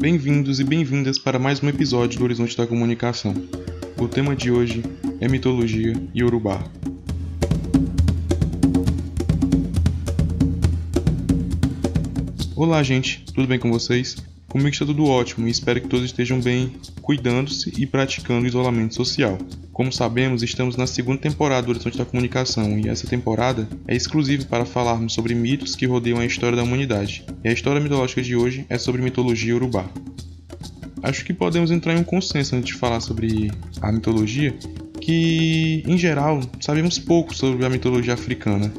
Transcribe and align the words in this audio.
Bem-vindos 0.00 0.60
e 0.60 0.64
bem-vindas 0.64 1.18
para 1.18 1.40
mais 1.40 1.60
um 1.60 1.68
episódio 1.68 2.20
do 2.20 2.24
Horizonte 2.24 2.56
da 2.56 2.64
Comunicação. 2.68 3.34
O 3.98 4.06
tema 4.06 4.36
de 4.36 4.48
hoje 4.48 4.84
é 5.20 5.26
mitologia 5.26 5.92
e 6.14 6.22
urubá. 6.22 6.62
Olá, 12.54 12.80
gente, 12.84 13.24
tudo 13.34 13.48
bem 13.48 13.58
com 13.58 13.72
vocês? 13.72 14.27
Comigo 14.48 14.70
está 14.70 14.86
tudo 14.86 15.04
ótimo 15.04 15.46
e 15.46 15.50
espero 15.50 15.78
que 15.78 15.88
todos 15.88 16.06
estejam 16.06 16.40
bem, 16.40 16.72
cuidando-se 17.02 17.70
e 17.76 17.86
praticando 17.86 18.46
isolamento 18.46 18.94
social. 18.94 19.36
Como 19.74 19.92
sabemos, 19.92 20.42
estamos 20.42 20.74
na 20.74 20.86
segunda 20.86 21.20
temporada 21.20 21.66
do 21.66 21.70
Horizonte 21.70 21.98
da 21.98 22.06
Comunicação 22.06 22.78
e 22.78 22.88
essa 22.88 23.06
temporada 23.06 23.68
é 23.86 23.94
exclusiva 23.94 24.46
para 24.46 24.64
falarmos 24.64 25.12
sobre 25.12 25.34
mitos 25.34 25.76
que 25.76 25.84
rodeiam 25.84 26.18
a 26.18 26.24
história 26.24 26.56
da 26.56 26.62
humanidade. 26.62 27.26
E 27.44 27.48
a 27.48 27.52
história 27.52 27.78
mitológica 27.78 28.22
de 28.22 28.34
hoje 28.34 28.64
é 28.70 28.78
sobre 28.78 29.02
mitologia 29.02 29.54
urubá. 29.54 29.86
Acho 31.02 31.26
que 31.26 31.34
podemos 31.34 31.70
entrar 31.70 31.94
em 31.94 32.00
um 32.00 32.04
consenso 32.04 32.56
antes 32.56 32.68
de 32.68 32.80
falar 32.80 33.00
sobre 33.00 33.52
a 33.82 33.92
mitologia, 33.92 34.56
que, 34.98 35.82
em 35.86 35.98
geral, 35.98 36.40
sabemos 36.58 36.98
pouco 36.98 37.34
sobre 37.34 37.66
a 37.66 37.68
mitologia 37.68 38.14
africana. 38.14 38.72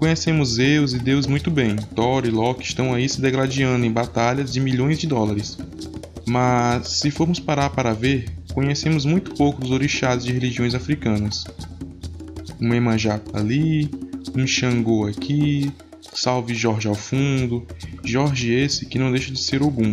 Conhecemos 0.00 0.54
Zeus 0.54 0.94
e 0.94 0.98
Deus 0.98 1.26
muito 1.26 1.50
bem. 1.50 1.76
Thor 1.76 2.24
e 2.24 2.30
Loki 2.30 2.64
estão 2.64 2.94
aí 2.94 3.06
se 3.06 3.20
degladiando 3.20 3.84
em 3.84 3.92
batalhas 3.92 4.50
de 4.50 4.58
milhões 4.58 4.98
de 4.98 5.06
dólares. 5.06 5.58
Mas, 6.26 6.88
se 6.88 7.10
formos 7.10 7.38
parar 7.38 7.68
para 7.68 7.92
ver, 7.92 8.24
conhecemos 8.54 9.04
muito 9.04 9.34
pouco 9.34 9.60
dos 9.60 9.70
orixás 9.70 10.24
de 10.24 10.32
religiões 10.32 10.74
africanas. 10.74 11.44
Um 12.58 12.72
Emanjá 12.72 13.20
ali, 13.34 13.90
um 14.34 14.46
Xangô 14.46 15.06
aqui, 15.06 15.70
salve 16.14 16.54
Jorge 16.54 16.88
ao 16.88 16.94
fundo, 16.94 17.66
Jorge 18.02 18.54
esse 18.54 18.86
que 18.86 18.98
não 18.98 19.12
deixa 19.12 19.30
de 19.30 19.38
ser 19.38 19.62
Ogum. 19.62 19.92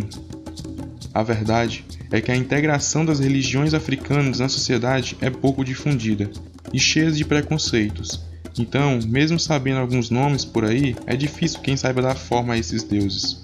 A 1.14 1.22
verdade 1.22 1.84
é 2.10 2.22
que 2.22 2.32
a 2.32 2.36
integração 2.36 3.03
das 3.03 3.20
religiões 3.20 3.74
africanas 3.74 4.40
na 4.40 4.48
sociedade 4.48 5.18
é 5.20 5.30
pouco 5.30 5.66
difundida 5.66 6.31
e 6.72 6.80
cheia 6.80 7.12
de 7.12 7.26
preconceitos, 7.26 8.26
então, 8.59 9.00
mesmo 9.05 9.39
sabendo 9.39 9.80
alguns 9.80 10.09
nomes 10.09 10.44
por 10.44 10.66
aí, 10.66 10.95
é 11.05 11.16
difícil 11.16 11.59
quem 11.59 11.77
saiba 11.77 12.02
dar 12.02 12.16
forma 12.16 12.53
a 12.53 12.58
esses 12.58 12.83
deuses. 12.83 13.44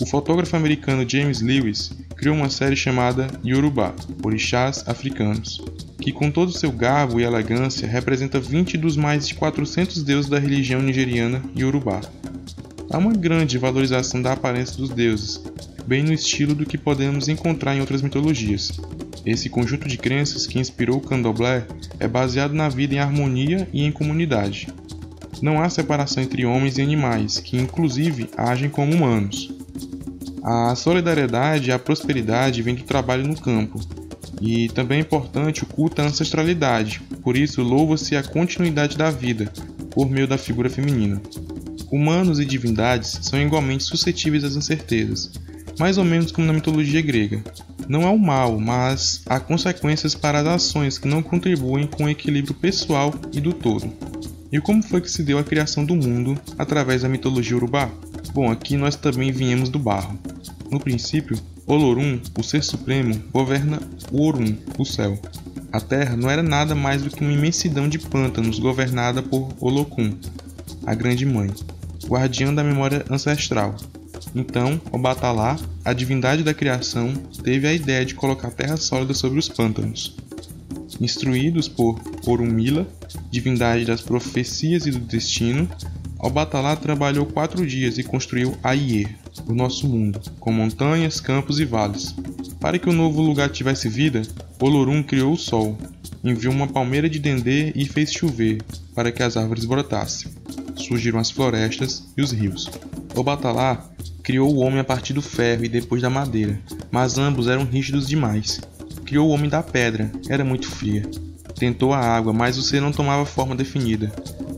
O 0.00 0.06
fotógrafo 0.06 0.56
americano 0.56 1.08
James 1.08 1.40
Lewis 1.40 1.92
criou 2.16 2.34
uma 2.36 2.50
série 2.50 2.76
chamada 2.76 3.28
Yoruba, 3.44 3.94
Orixás 4.24 4.84
Africanos, 4.86 5.60
que 6.00 6.12
com 6.12 6.30
todo 6.30 6.56
seu 6.56 6.72
garbo 6.72 7.20
e 7.20 7.24
elegância 7.24 7.86
representa 7.86 8.40
20 8.40 8.78
dos 8.78 8.96
mais 8.96 9.26
de 9.26 9.34
400 9.34 10.02
deuses 10.02 10.30
da 10.30 10.38
religião 10.38 10.80
nigeriana 10.80 11.42
Yoruba. 11.56 12.00
Há 12.90 12.98
uma 12.98 13.12
grande 13.12 13.58
valorização 13.58 14.20
da 14.20 14.32
aparência 14.32 14.76
dos 14.76 14.90
deuses, 14.90 15.40
bem 15.86 16.02
no 16.02 16.12
estilo 16.12 16.54
do 16.54 16.66
que 16.66 16.78
podemos 16.78 17.28
encontrar 17.28 17.74
em 17.74 17.80
outras 17.80 18.02
mitologias, 18.02 18.72
esse 19.24 19.48
conjunto 19.48 19.86
de 19.86 19.96
crenças 19.96 20.46
que 20.46 20.58
inspirou 20.58 20.98
o 20.98 21.00
candomblé 21.00 21.64
é 22.00 22.08
baseado 22.08 22.54
na 22.54 22.68
vida 22.68 22.94
em 22.94 22.98
harmonia 22.98 23.68
e 23.72 23.84
em 23.84 23.92
comunidade. 23.92 24.68
Não 25.40 25.60
há 25.60 25.68
separação 25.68 26.22
entre 26.22 26.44
homens 26.44 26.76
e 26.78 26.82
animais, 26.82 27.38
que 27.38 27.56
inclusive 27.56 28.28
agem 28.36 28.68
como 28.68 28.92
humanos. 28.92 29.52
A 30.42 30.74
solidariedade 30.74 31.70
e 31.70 31.72
a 31.72 31.78
prosperidade 31.78 32.62
vêm 32.62 32.74
do 32.74 32.82
trabalho 32.82 33.26
no 33.26 33.40
campo, 33.40 33.78
e 34.40 34.68
também 34.70 34.98
é 34.98 35.02
importante 35.02 35.62
o 35.62 35.66
culto 35.66 36.02
à 36.02 36.04
ancestralidade, 36.04 37.00
por 37.22 37.36
isso 37.36 37.62
louva-se 37.62 38.16
a 38.16 38.24
continuidade 38.24 38.98
da 38.98 39.08
vida, 39.08 39.52
por 39.90 40.10
meio 40.10 40.26
da 40.26 40.36
figura 40.36 40.68
feminina. 40.68 41.22
Humanos 41.92 42.40
e 42.40 42.44
divindades 42.44 43.20
são 43.22 43.40
igualmente 43.40 43.84
suscetíveis 43.84 44.42
às 44.42 44.56
incertezas, 44.56 45.30
mais 45.78 45.98
ou 45.98 46.04
menos 46.04 46.32
como 46.32 46.46
na 46.46 46.52
mitologia 46.52 47.00
grega. 47.02 47.42
Não 47.88 48.06
há 48.06 48.10
o 48.10 48.18
mal, 48.18 48.58
mas 48.58 49.22
há 49.26 49.40
consequências 49.40 50.14
para 50.14 50.40
as 50.40 50.46
ações 50.46 50.98
que 50.98 51.08
não 51.08 51.22
contribuem 51.22 51.86
com 51.86 52.04
o 52.04 52.08
equilíbrio 52.08 52.54
pessoal 52.54 53.14
e 53.32 53.40
do 53.40 53.52
todo. 53.52 53.92
E 54.52 54.60
como 54.60 54.82
foi 54.82 55.00
que 55.00 55.10
se 55.10 55.22
deu 55.22 55.38
a 55.38 55.44
criação 55.44 55.84
do 55.84 55.96
mundo 55.96 56.38
através 56.58 57.02
da 57.02 57.08
mitologia 57.08 57.56
urubá? 57.56 57.90
Bom, 58.34 58.50
aqui 58.50 58.76
nós 58.76 58.96
também 58.96 59.32
viemos 59.32 59.68
do 59.68 59.78
barro. 59.78 60.18
No 60.70 60.78
princípio, 60.78 61.38
Olorum, 61.66 62.20
o 62.38 62.42
ser 62.42 62.62
supremo, 62.62 63.14
governa 63.32 63.80
o 64.10 64.32
o 64.78 64.84
céu. 64.84 65.18
A 65.72 65.80
terra 65.80 66.16
não 66.16 66.30
era 66.30 66.42
nada 66.42 66.74
mais 66.74 67.02
do 67.02 67.10
que 67.10 67.22
uma 67.22 67.32
imensidão 67.32 67.88
de 67.88 67.98
pântanos 67.98 68.58
governada 68.58 69.22
por 69.22 69.48
Olokun, 69.58 70.12
a 70.84 70.94
grande 70.94 71.24
mãe, 71.24 71.50
guardiã 72.06 72.52
da 72.52 72.62
memória 72.62 73.04
ancestral, 73.08 73.74
então, 74.34 74.80
Obatalá, 74.90 75.58
a 75.84 75.92
divindade 75.92 76.42
da 76.42 76.54
criação, 76.54 77.12
teve 77.42 77.66
a 77.66 77.72
ideia 77.72 78.04
de 78.04 78.14
colocar 78.14 78.50
terra 78.50 78.76
sólida 78.76 79.12
sobre 79.12 79.38
os 79.38 79.48
pântanos. 79.48 80.16
Instruídos 81.00 81.68
por 81.68 82.00
Orunmila, 82.26 82.86
divindade 83.30 83.84
das 83.84 84.00
profecias 84.00 84.86
e 84.86 84.90
do 84.90 85.00
destino, 85.00 85.68
Obatalá 86.22 86.76
trabalhou 86.76 87.26
quatro 87.26 87.66
dias 87.66 87.98
e 87.98 88.04
construiu 88.04 88.56
Aier, 88.62 89.12
o 89.44 89.52
nosso 89.52 89.88
mundo, 89.88 90.20
com 90.38 90.52
montanhas, 90.52 91.18
campos 91.20 91.58
e 91.58 91.64
vales. 91.64 92.14
Para 92.60 92.78
que 92.78 92.88
o 92.88 92.92
novo 92.92 93.20
lugar 93.20 93.50
tivesse 93.50 93.88
vida, 93.88 94.22
Olorum 94.60 95.02
criou 95.02 95.32
o 95.32 95.36
sol, 95.36 95.76
enviou 96.22 96.54
uma 96.54 96.68
palmeira 96.68 97.10
de 97.10 97.18
dendê 97.18 97.72
e 97.74 97.84
fez 97.86 98.12
chover, 98.12 98.62
para 98.94 99.10
que 99.10 99.20
as 99.20 99.36
árvores 99.36 99.64
brotassem. 99.64 100.30
Surgiram 100.76 101.18
as 101.18 101.28
florestas 101.28 102.04
e 102.16 102.22
os 102.22 102.30
rios. 102.30 102.70
Obatalá 103.16 103.90
criou 104.22 104.54
o 104.54 104.60
homem 104.60 104.78
a 104.78 104.84
partir 104.84 105.14
do 105.14 105.20
ferro 105.20 105.64
e 105.64 105.68
depois 105.68 106.00
da 106.00 106.08
madeira, 106.08 106.56
mas 106.88 107.18
ambos 107.18 107.48
eram 107.48 107.64
rígidos 107.64 108.06
demais. 108.06 108.60
Criou 109.04 109.28
o 109.28 109.32
homem 109.32 109.50
da 109.50 109.60
pedra, 109.60 110.12
era 110.28 110.44
muito 110.44 110.70
fria. 110.70 111.02
Tentou 111.56 111.92
a 111.92 111.98
água, 111.98 112.32
mas 112.32 112.56
o 112.56 112.62
ser 112.62 112.80
não 112.80 112.92
tomava 112.92 113.26
forma 113.26 113.56
definida. 113.56 114.12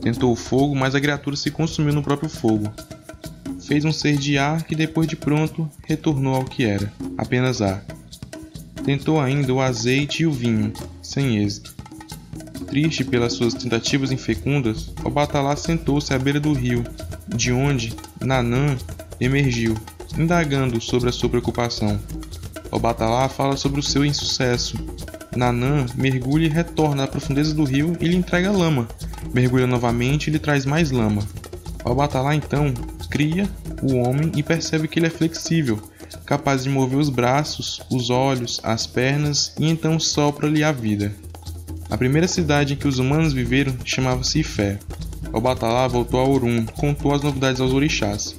Tentou 0.05 0.31
o 0.31 0.35
fogo, 0.35 0.75
mas 0.75 0.93
a 0.93 1.01
criatura 1.01 1.35
se 1.35 1.49
consumiu 1.49 1.91
no 1.91 2.03
próprio 2.03 2.29
fogo. 2.29 2.71
Fez 3.65 3.83
um 3.83 3.91
ser 3.91 4.17
de 4.17 4.37
ar 4.37 4.61
que, 4.61 4.75
depois 4.75 5.07
de 5.07 5.15
pronto, 5.15 5.67
retornou 5.83 6.35
ao 6.35 6.45
que 6.45 6.63
era, 6.63 6.93
apenas 7.17 7.59
ar. 7.59 7.83
Tentou 8.85 9.19
ainda 9.19 9.51
o 9.51 9.59
azeite 9.59 10.21
e 10.21 10.27
o 10.27 10.31
vinho, 10.31 10.71
sem 11.01 11.43
êxito. 11.43 11.73
Triste 12.67 13.03
pelas 13.03 13.33
suas 13.33 13.55
tentativas 13.55 14.11
infecundas, 14.11 14.93
o 15.03 15.09
Batalá 15.09 15.55
sentou-se 15.55 16.13
à 16.13 16.19
beira 16.19 16.39
do 16.39 16.53
rio, 16.53 16.83
de 17.27 17.51
onde 17.51 17.91
Nanã 18.23 18.77
emergiu, 19.19 19.75
indagando 20.15 20.79
sobre 20.79 21.09
a 21.09 21.11
sua 21.11 21.29
preocupação. 21.29 21.99
O 22.71 22.77
Batalá 22.77 23.27
fala 23.27 23.57
sobre 23.57 23.79
o 23.79 23.83
seu 23.83 24.05
insucesso. 24.05 24.77
Nanã 25.35 25.87
mergulha 25.95 26.45
e 26.45 26.49
retorna 26.49 27.05
à 27.05 27.07
profundeza 27.07 27.55
do 27.55 27.63
rio 27.63 27.97
e 27.99 28.07
lhe 28.07 28.15
entrega 28.15 28.51
lama. 28.51 28.87
Mergulha 29.33 29.67
novamente 29.67 30.27
e 30.27 30.31
lhe 30.31 30.39
traz 30.39 30.65
mais 30.65 30.91
lama. 30.91 31.21
O 31.83 31.93
Batalá 31.93 32.35
então 32.35 32.73
cria 33.09 33.47
o 33.81 33.95
homem 33.95 34.31
e 34.35 34.41
percebe 34.41 34.87
que 34.87 34.99
ele 34.99 35.07
é 35.07 35.09
flexível, 35.09 35.79
capaz 36.25 36.63
de 36.63 36.69
mover 36.69 36.97
os 36.97 37.09
braços, 37.09 37.81
os 37.91 38.09
olhos, 38.09 38.59
as 38.63 38.87
pernas 38.87 39.53
e 39.59 39.69
então 39.69 39.99
sopra-lhe 39.99 40.63
a 40.63 40.71
vida. 40.71 41.13
A 41.89 41.97
primeira 41.97 42.27
cidade 42.27 42.73
em 42.73 42.77
que 42.77 42.87
os 42.87 42.97
humanos 42.97 43.33
viveram 43.33 43.75
chamava-se 43.85 44.39
Ifé. 44.39 44.79
O 45.31 45.39
Batalá 45.39 45.87
voltou 45.87 46.19
a 46.19 46.27
Orum, 46.27 46.65
contou 46.65 47.13
as 47.13 47.21
novidades 47.21 47.61
aos 47.61 47.73
orixás. 47.73 48.35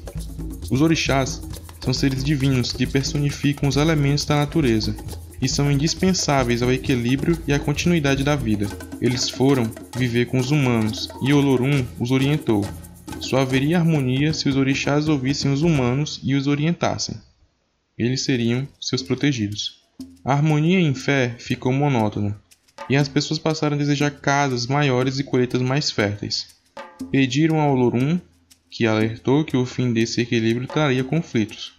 Os 0.71 0.81
orixás 0.81 1.41
são 1.81 1.93
seres 1.93 2.25
divinos 2.25 2.73
que 2.73 2.87
personificam 2.87 3.69
os 3.69 3.77
elementos 3.77 4.25
da 4.25 4.37
natureza 4.37 4.97
e 5.41 5.49
são 5.49 5.71
indispensáveis 5.71 6.63
ao 6.63 6.73
equilíbrio 6.73 7.39
e 7.47 7.53
à 7.53 7.59
continuidade 7.59 8.25
da 8.25 8.37
vida. 8.37 8.67
Eles 9.01 9.29
foram 9.29 9.71
viver 9.97 10.27
com 10.27 10.39
os 10.39 10.51
humanos 10.51 11.09
e 11.23 11.33
Olorum 11.33 11.85
os 11.99 12.11
orientou. 12.11 12.67
Só 13.21 13.39
haveria 13.39 13.79
harmonia 13.79 14.33
se 14.33 14.49
os 14.49 14.57
orixás 14.57 15.09
ouvissem 15.09 15.53
os 15.53 15.63
humanos 15.63 16.21
e 16.23 16.35
os 16.35 16.47
orientassem. 16.47 17.17
Eles 17.97 18.23
seriam 18.23 18.69
seus 18.81 19.03
protegidos. 19.03 19.83
A 20.25 20.33
harmonia 20.33 20.81
em 20.81 20.95
fé 20.95 21.35
ficou 21.39 21.73
monótona, 21.73 22.37
e 22.91 22.97
as 22.97 23.09
pessoas 23.09 23.39
passaram 23.39 23.77
a 23.77 23.79
desejar 23.79 24.11
casas 24.11 24.67
maiores 24.67 25.19
e 25.19 25.25
colheitas 25.25 25.63
mais 25.63 25.91
férteis. 25.91 26.49
Pediram 27.11 27.61
ao 27.61 27.73
Olorum 27.73 28.19
que 28.71 28.87
alertou 28.87 29.45
que 29.45 29.57
o 29.57 29.65
fim 29.65 29.93
desse 29.93 30.21
equilíbrio 30.21 30.67
traria 30.67 31.03
conflitos. 31.03 31.76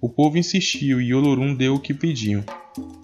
O 0.00 0.08
povo 0.08 0.38
insistiu 0.38 1.00
e 1.00 1.12
Olorum 1.12 1.54
deu 1.54 1.74
o 1.74 1.80
que 1.80 1.92
pediam. 1.92 2.44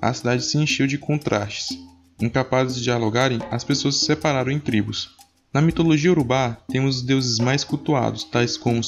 A 0.00 0.12
cidade 0.12 0.44
se 0.44 0.56
encheu 0.56 0.86
de 0.86 0.96
contrastes. 0.96 1.78
Incapazes 2.20 2.76
de 2.76 2.84
dialogarem, 2.84 3.38
as 3.50 3.64
pessoas 3.64 3.96
se 3.96 4.06
separaram 4.06 4.50
em 4.50 4.58
tribos. 4.58 5.14
Na 5.52 5.60
mitologia 5.60 6.10
urubá, 6.10 6.56
temos 6.68 6.96
os 6.96 7.02
deuses 7.02 7.38
mais 7.38 7.64
cultuados, 7.64 8.24
tais 8.24 8.56
como 8.56 8.80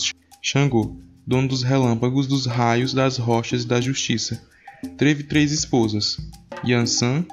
Xangô, 0.42 0.96
dono 1.26 1.48
dos 1.48 1.62
relâmpagos, 1.62 2.26
dos 2.26 2.46
raios, 2.46 2.94
das 2.94 3.18
rochas 3.18 3.64
e 3.64 3.66
da 3.66 3.80
justiça. 3.80 4.42
Teve 4.96 5.24
três 5.24 5.52
esposas, 5.52 6.16
Yansan, 6.64 7.26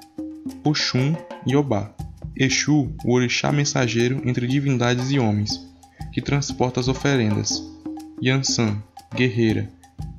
Oxum 0.63 1.15
e 1.45 1.55
Obá. 1.55 1.93
Exu, 2.35 2.93
o 3.05 3.13
orixá 3.13 3.51
mensageiro 3.51 4.21
entre 4.27 4.45
divindades 4.45 5.11
e 5.11 5.19
homens 5.19 5.65
que 6.15 6.21
transporta 6.21 6.79
as 6.79 6.87
oferendas. 6.87 7.61
Yansan, 8.23 8.81
guerreira. 9.13 9.69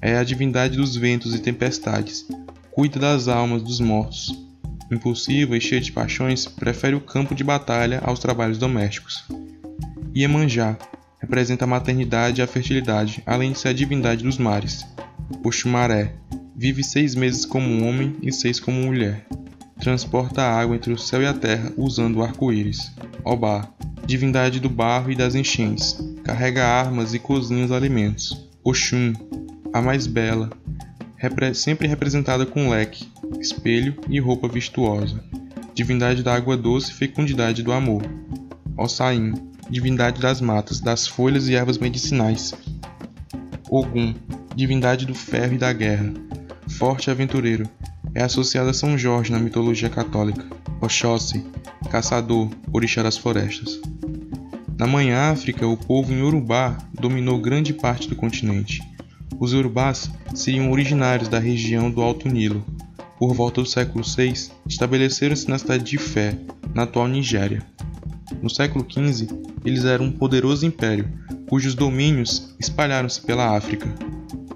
É 0.00 0.16
a 0.16 0.24
divindade 0.24 0.76
dos 0.76 0.96
ventos 0.96 1.34
e 1.34 1.38
tempestades, 1.38 2.26
cuida 2.70 2.98
das 2.98 3.28
almas 3.28 3.62
dos 3.62 3.80
mortos. 3.80 4.34
Impulsiva 4.90 5.56
e 5.56 5.60
cheia 5.60 5.80
de 5.80 5.90
paixões, 5.90 6.46
prefere 6.46 6.94
o 6.94 7.00
campo 7.00 7.34
de 7.34 7.42
batalha 7.42 8.00
aos 8.04 8.18
trabalhos 8.18 8.58
domésticos. 8.58 9.24
Iemanjá 10.14 10.78
representa 11.20 11.64
a 11.64 11.68
maternidade 11.68 12.40
e 12.40 12.42
a 12.42 12.46
fertilidade, 12.46 13.22
além 13.26 13.52
de 13.52 13.58
ser 13.58 13.68
a 13.68 13.72
divindade 13.72 14.22
dos 14.22 14.38
mares. 14.38 14.86
Oxumaré 15.42 16.14
vive 16.54 16.84
seis 16.84 17.14
meses 17.14 17.44
como 17.44 17.84
homem 17.84 18.16
e 18.22 18.32
seis 18.32 18.60
como 18.60 18.80
mulher. 18.80 19.26
Transporta 19.80 20.42
a 20.42 20.60
água 20.60 20.76
entre 20.76 20.92
o 20.92 20.98
céu 20.98 21.20
e 21.22 21.26
a 21.26 21.34
terra 21.34 21.72
usando 21.76 22.16
o 22.16 22.22
arco-íris. 22.22 22.92
Obá, 23.24 23.68
divindade 24.06 24.60
do 24.60 24.70
barro 24.70 25.10
e 25.10 25.16
das 25.16 25.34
enchentes, 25.34 25.98
carrega 26.24 26.64
armas 26.64 27.12
e 27.12 27.18
cozinha 27.18 27.64
os 27.64 27.72
alimentos. 27.72 28.48
Oxum, 28.64 29.12
a 29.76 29.82
mais 29.82 30.06
bela, 30.06 30.48
sempre 31.54 31.86
representada 31.86 32.46
com 32.46 32.70
leque, 32.70 33.06
espelho 33.38 33.94
e 34.08 34.18
roupa 34.18 34.48
vistuosa. 34.48 35.22
Divindade 35.74 36.22
da 36.22 36.34
água 36.34 36.56
doce 36.56 36.90
e 36.90 36.94
fecundidade 36.94 37.62
do 37.62 37.72
amor. 37.72 38.02
Ossain, 38.74 39.34
divindade 39.68 40.18
das 40.18 40.40
matas, 40.40 40.80
das 40.80 41.06
folhas 41.06 41.46
e 41.48 41.54
ervas 41.54 41.76
medicinais. 41.76 42.54
Ogum, 43.68 44.14
divindade 44.54 45.04
do 45.04 45.14
ferro 45.14 45.54
e 45.54 45.58
da 45.58 45.72
guerra. 45.74 46.10
Forte 46.68 47.10
aventureiro, 47.10 47.68
é 48.14 48.22
associado 48.22 48.70
a 48.70 48.74
São 48.74 48.96
Jorge 48.96 49.30
na 49.30 49.38
mitologia 49.38 49.90
católica. 49.90 50.46
Oxóssi, 50.80 51.44
caçador, 51.90 52.48
orixá 52.72 53.02
das 53.02 53.18
florestas. 53.18 53.78
Na 54.78 54.86
Mãe 54.86 55.12
África, 55.12 55.66
o 55.66 55.76
povo 55.76 56.14
Yorubá 56.14 56.78
dominou 56.98 57.38
grande 57.38 57.74
parte 57.74 58.08
do 58.08 58.16
continente. 58.16 58.80
Os 59.38 59.52
Yorubás 59.52 60.10
seriam 60.34 60.70
originários 60.70 61.28
da 61.28 61.38
região 61.38 61.90
do 61.90 62.00
Alto 62.00 62.28
Nilo. 62.28 62.64
Por 63.18 63.34
volta 63.34 63.62
do 63.62 63.68
século 63.68 64.04
VI, 64.04 64.50
estabeleceram-se 64.66 65.48
na 65.48 65.58
cidade 65.58 65.84
de 65.84 65.98
Fé, 65.98 66.38
na 66.74 66.82
atual 66.82 67.08
Nigéria. 67.08 67.62
No 68.42 68.50
século 68.50 68.86
XV, 68.88 69.28
eles 69.64 69.84
eram 69.84 70.06
um 70.06 70.12
poderoso 70.12 70.66
império, 70.66 71.08
cujos 71.48 71.74
domínios 71.74 72.54
espalharam-se 72.58 73.20
pela 73.20 73.56
África. 73.56 73.88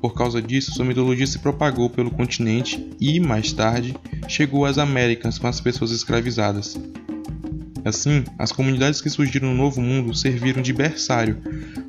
Por 0.00 0.14
causa 0.14 0.40
disso, 0.40 0.72
sua 0.72 0.84
mitologia 0.84 1.26
se 1.26 1.38
propagou 1.38 1.90
pelo 1.90 2.10
continente 2.10 2.90
e, 2.98 3.20
mais 3.20 3.52
tarde, 3.52 3.94
chegou 4.28 4.64
às 4.64 4.78
Américas 4.78 5.38
com 5.38 5.46
as 5.46 5.60
pessoas 5.60 5.90
escravizadas. 5.90 6.78
Assim, 7.84 8.24
as 8.38 8.52
comunidades 8.52 9.00
que 9.00 9.10
surgiram 9.10 9.48
no 9.48 9.54
Novo 9.54 9.80
Mundo 9.80 10.14
serviram 10.14 10.62
de 10.62 10.72
berçário 10.72 11.38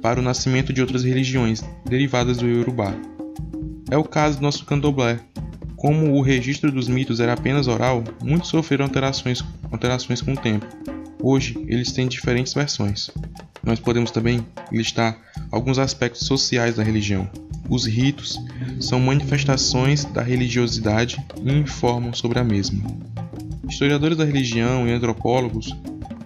para 0.02 0.20
o 0.20 0.24
nascimento 0.24 0.74
de 0.74 0.82
outras 0.82 1.04
religiões 1.04 1.64
derivadas 1.86 2.38
do 2.38 2.48
Yorubá. 2.48 2.94
É 3.90 3.98
o 3.98 4.04
caso 4.04 4.38
do 4.38 4.44
nosso 4.44 4.66
candomblé. 4.66 5.20
Como 5.76 6.14
o 6.14 6.22
registro 6.22 6.72
dos 6.72 6.88
mitos 6.88 7.20
era 7.20 7.34
apenas 7.34 7.68
oral, 7.68 8.04
muitos 8.24 8.50
sofreram 8.50 8.86
alterações, 8.86 9.44
alterações 9.72 10.22
com 10.22 10.34
o 10.34 10.38
tempo. 10.38 10.66
Hoje, 11.22 11.56
eles 11.68 11.92
têm 11.92 12.08
diferentes 12.08 12.54
versões. 12.54 13.10
Nós 13.64 13.80
podemos 13.80 14.10
também 14.12 14.46
listar 14.72 15.18
alguns 15.52 15.78
aspectos 15.78 16.26
sociais 16.26 16.76
da 16.76 16.84
religião. 16.84 17.30
Os 17.70 17.86
ritos 17.86 18.40
são 18.80 19.00
manifestações 19.00 20.04
da 20.06 20.22
religiosidade 20.22 21.24
e 21.44 21.52
informam 21.52 22.14
sobre 22.14 22.40
a 22.40 22.44
mesma. 22.44 22.84
Historiadores 23.70 24.18
da 24.18 24.26
religião 24.26 24.88
e 24.88 24.92
antropólogos, 24.92 25.76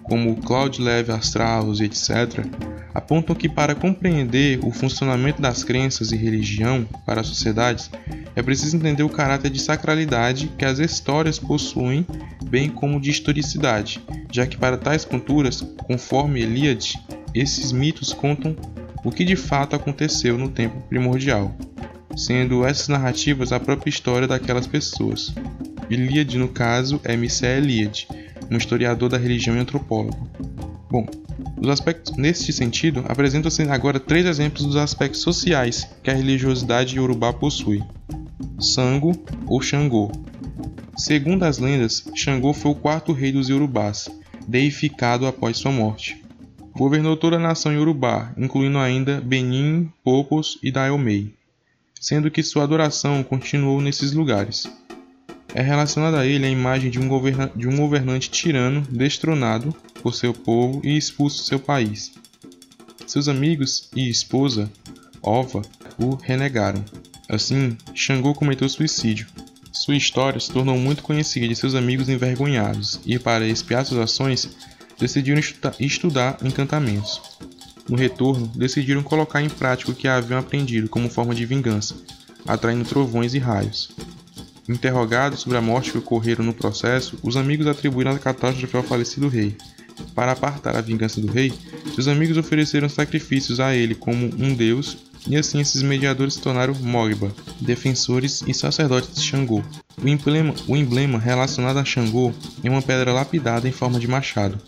como 0.07 0.36
Claude 0.38 0.81
Levi-Strauss 0.81 1.80
e 1.80 1.86
etc., 1.86 2.46
apontam 2.94 3.36
que 3.36 3.50
para 3.50 3.75
compreender 3.75 4.60
o 4.63 4.72
funcionamento 4.72 5.42
das 5.42 5.63
crenças 5.63 6.12
e 6.12 6.16
religião 6.16 6.88
para 7.06 7.22
as 7.22 7.28
sociedades, 7.28 7.90
é 8.36 8.42
preciso 8.42 8.78
entender 8.78 9.04
o 9.04 9.10
caráter 9.10 9.50
de 9.50 9.62
sacralidade 9.62 10.52
que 10.57 10.66
as 10.66 10.80
histórias 10.80 11.40
possuem, 11.40 12.06
bem 12.46 12.69
como 12.69 13.02
de 13.02 13.10
historicidade, 13.10 14.02
já 14.31 14.46
que 14.46 14.57
para 14.57 14.78
tais 14.78 15.04
culturas, 15.04 15.62
conforme 15.88 16.42
Eliade, 16.42 17.00
esses 17.34 17.72
mitos 17.72 18.13
contam 18.13 18.56
o 19.04 19.12
que 19.12 19.25
de 19.25 19.36
fato 19.36 19.75
aconteceu 19.75 20.38
no 20.38 20.50
tempo 20.50 20.81
primordial, 20.88 21.56
sendo 22.16 22.66
essas 22.66 22.88
narrativas 22.88 23.51
a 23.51 23.60
própria 23.60 23.90
história 23.90 24.28
daquelas 24.28 24.68
pessoas. 24.68 25.34
Ilíade, 25.90 26.38
no 26.38 26.48
caso, 26.48 27.00
é 27.04 27.16
Mircea 27.16 27.58
Eliade, 27.58 28.08
um 28.50 28.57
historiador 28.57 29.09
da 29.09 29.18
religião 29.18 29.56
e 29.56 29.59
antropólogo. 29.59 30.30
Bom, 30.89 31.06
os 31.57 31.69
aspectos 31.69 32.15
neste 32.15 32.53
sentido, 32.53 33.03
apresentam-se 33.07 33.63
agora 33.63 34.00
três 34.00 34.25
exemplos 34.25 34.65
dos 34.65 34.75
aspectos 34.75 35.21
sociais 35.21 35.88
que 36.03 36.09
a 36.09 36.13
religiosidade 36.13 36.95
iorubá 36.95 37.33
possui. 37.33 37.83
Sango 38.59 39.12
ou 39.47 39.62
Xangô. 39.62 40.12
Segundo 40.97 41.44
as 41.44 41.57
lendas, 41.57 42.06
Xangô 42.15 42.53
foi 42.53 42.71
o 42.71 42.75
quarto 42.75 43.12
rei 43.12 43.31
dos 43.31 43.50
iorubás, 43.50 44.09
deificado 44.48 45.25
após 45.25 45.57
sua 45.57 45.71
morte. 45.71 46.24
Governou 46.74 47.18
toda 47.18 47.38
a 47.38 47.39
nação 47.39 47.74
iorubá, 47.74 48.33
incluindo 48.38 48.77
ainda 48.77 49.21
Benin, 49.21 49.89
Popos 50.03 50.59
e 50.62 50.71
Dahomey, 50.71 51.33
sendo 52.00 52.30
que 52.30 52.44
sua 52.44 52.63
adoração 52.63 53.24
continuou 53.24 53.81
nesses 53.81 54.12
lugares. 54.12 54.69
É 55.57 55.62
relacionada 55.62 56.19
a 56.19 56.25
ele 56.25 56.46
a 56.46 56.50
imagem 56.50 56.92
de 56.92 57.00
um, 57.00 57.07
governa 57.07 57.50
de 57.56 57.66
um 57.66 57.78
governante 57.78 58.30
tirano 58.30 58.81
destronado 58.92 59.74
por 60.04 60.13
seu 60.13 60.34
povo 60.34 60.81
e 60.84 60.98
expulso 60.98 61.38
do 61.38 61.48
seu 61.48 61.57
país. 61.57 62.12
Seus 63.07 63.30
amigos 63.30 63.90
e 63.96 64.10
esposa, 64.10 64.69
Ova, 65.22 65.62
o 65.98 66.16
renegaram. 66.16 66.84
Assim, 67.30 67.78
Xangô 67.94 68.34
cometeu 68.34 68.68
suicídio. 68.68 69.28
Sua 69.72 69.96
história 69.96 70.42
se 70.42 70.52
tornou 70.52 70.78
muito 70.78 71.02
conhecida 71.02 71.48
de 71.48 71.56
seus 71.56 71.74
amigos 71.74 72.10
envergonhados, 72.10 73.00
e 73.06 73.18
para 73.18 73.48
expiar 73.48 73.86
suas 73.86 74.01
ações, 74.01 74.50
decidiram 75.00 75.40
estudar 75.80 76.38
encantamentos. 76.44 77.22
No 77.88 77.96
retorno, 77.96 78.51
decidiram 78.54 79.01
colocar 79.01 79.42
em 79.42 79.50
prática 79.50 79.92
o 79.92 79.96
que 79.96 80.10
haviam 80.10 80.38
aprendido 80.38 80.90
como 80.90 81.10
forma 81.10 81.34
de 81.34 81.46
vingança, 81.46 81.96
atraindo 82.46 82.84
trovões 82.84 83.34
e 83.34 83.40
raios. 83.40 83.96
Interrogados 84.67 85.41
sobre 85.41 85.57
a 85.57 85.62
morte 85.62 85.91
que 85.91 85.97
ocorreram 85.97 86.44
no 86.44 86.53
processo, 86.53 87.17
os 87.21 87.38
amigos 87.38 87.67
atribuíram 87.67 88.12
a 88.12 88.19
catástrofe 88.19 88.75
ao 88.75 88.83
falecido 88.83 89.27
rei. 89.27 89.56
Para 90.13 90.31
apartar 90.31 90.75
a 90.75 90.81
vingança 90.81 91.21
do 91.21 91.31
rei, 91.31 91.53
seus 91.94 92.07
amigos 92.07 92.38
ofereceram 92.38 92.89
sacrifícios 92.89 93.59
a 93.59 93.75
ele 93.75 93.94
como 93.94 94.25
um 94.38 94.53
deus, 94.53 94.97
e 95.27 95.38
assim 95.38 95.59
esses 95.59 95.81
mediadores 95.81 96.35
se 96.35 96.41
tornaram 96.41 96.73
Mogba, 96.75 97.33
defensores 97.62 98.44
e 98.47 98.53
sacerdotes 98.53 99.13
de 99.13 99.22
Xangô. 99.22 99.63
O 100.01 100.07
emblema, 100.07 100.53
o 100.67 100.75
emblema 100.75 101.19
relacionado 101.19 101.77
a 101.77 101.86
Xangô 101.86 102.34
é 102.63 102.69
uma 102.69 102.81
pedra 102.81 103.13
lapidada 103.13 103.67
em 103.67 103.72
forma 103.72 104.00
de 104.00 104.07
machado. 104.07 104.60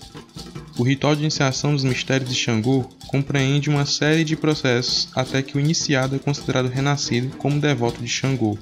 O 0.78 0.84
ritual 0.84 1.16
de 1.16 1.22
iniciação 1.22 1.74
dos 1.74 1.84
mistérios 1.84 2.30
de 2.30 2.36
Xangô 2.36 2.88
compreende 3.08 3.68
uma 3.68 3.84
série 3.84 4.24
de 4.24 4.36
processos 4.36 5.10
até 5.16 5.42
que 5.42 5.58
o 5.58 5.60
iniciado 5.60 6.16
é 6.16 6.20
considerado 6.20 6.68
renascido 6.68 7.36
como 7.38 7.60
devoto 7.60 8.00
de 8.00 8.08
Xangô. 8.08 8.56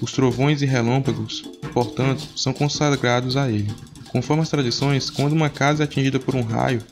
Os 0.00 0.10
trovões 0.10 0.62
e 0.62 0.66
relâmpagos, 0.66 1.44
portanto, 1.72 2.26
são 2.34 2.52
consagrados 2.52 3.36
a 3.36 3.48
ele. 3.48 3.72
Conforme 4.08 4.42
as 4.42 4.48
tradições, 4.48 5.08
quando 5.10 5.32
uma 5.32 5.48
casa 5.48 5.82
é 5.82 5.84
atingida 5.84 6.18
por 6.18 6.34
um 6.34 6.42
raio, 6.42 6.82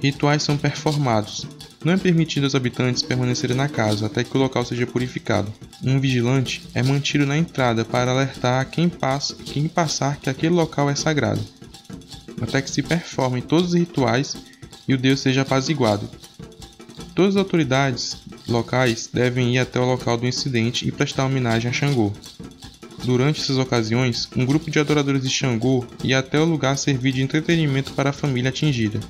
rituais 0.00 0.44
são 0.44 0.56
performados. 0.56 1.44
Não 1.84 1.92
é 1.92 1.96
permitido 1.96 2.44
aos 2.44 2.54
habitantes 2.54 3.02
permanecerem 3.02 3.56
na 3.56 3.68
casa 3.68 4.06
até 4.06 4.22
que 4.22 4.36
o 4.36 4.40
local 4.40 4.64
seja 4.64 4.86
purificado. 4.86 5.52
Um 5.82 5.98
vigilante 5.98 6.62
é 6.74 6.82
mantido 6.82 7.26
na 7.26 7.36
entrada 7.36 7.84
para 7.84 8.12
alertar 8.12 8.70
quem, 8.70 8.88
passa, 8.88 9.34
quem 9.34 9.66
passar 9.66 10.16
que 10.16 10.30
aquele 10.30 10.54
local 10.54 10.88
é 10.88 10.94
sagrado, 10.94 11.40
até 12.40 12.62
que 12.62 12.70
se 12.70 12.82
performem 12.82 13.42
todos 13.42 13.70
os 13.70 13.78
rituais 13.78 14.36
e 14.86 14.94
o 14.94 14.98
deus 14.98 15.20
seja 15.20 15.42
apaziguado. 15.42 16.08
Todas 17.14 17.36
as 17.36 17.42
autoridades 17.42 18.16
locais 18.46 19.10
devem 19.12 19.54
ir 19.54 19.58
até 19.58 19.78
o 19.80 19.84
local 19.84 20.16
do 20.16 20.26
incidente 20.26 20.86
e 20.86 20.92
prestar 20.92 21.26
homenagem 21.26 21.70
a 21.70 21.74
Xangô. 21.74 22.12
Durante 23.04 23.40
essas 23.40 23.58
ocasiões, 23.58 24.28
um 24.36 24.44
grupo 24.44 24.70
de 24.70 24.78
adoradores 24.78 25.22
de 25.22 25.30
Xangô 25.30 25.84
ia 26.02 26.18
até 26.18 26.38
o 26.40 26.44
lugar 26.44 26.76
servir 26.76 27.12
de 27.12 27.22
entretenimento 27.22 27.92
para 27.92 28.10
a 28.10 28.12
família 28.12 28.50
atingida. 28.50 29.00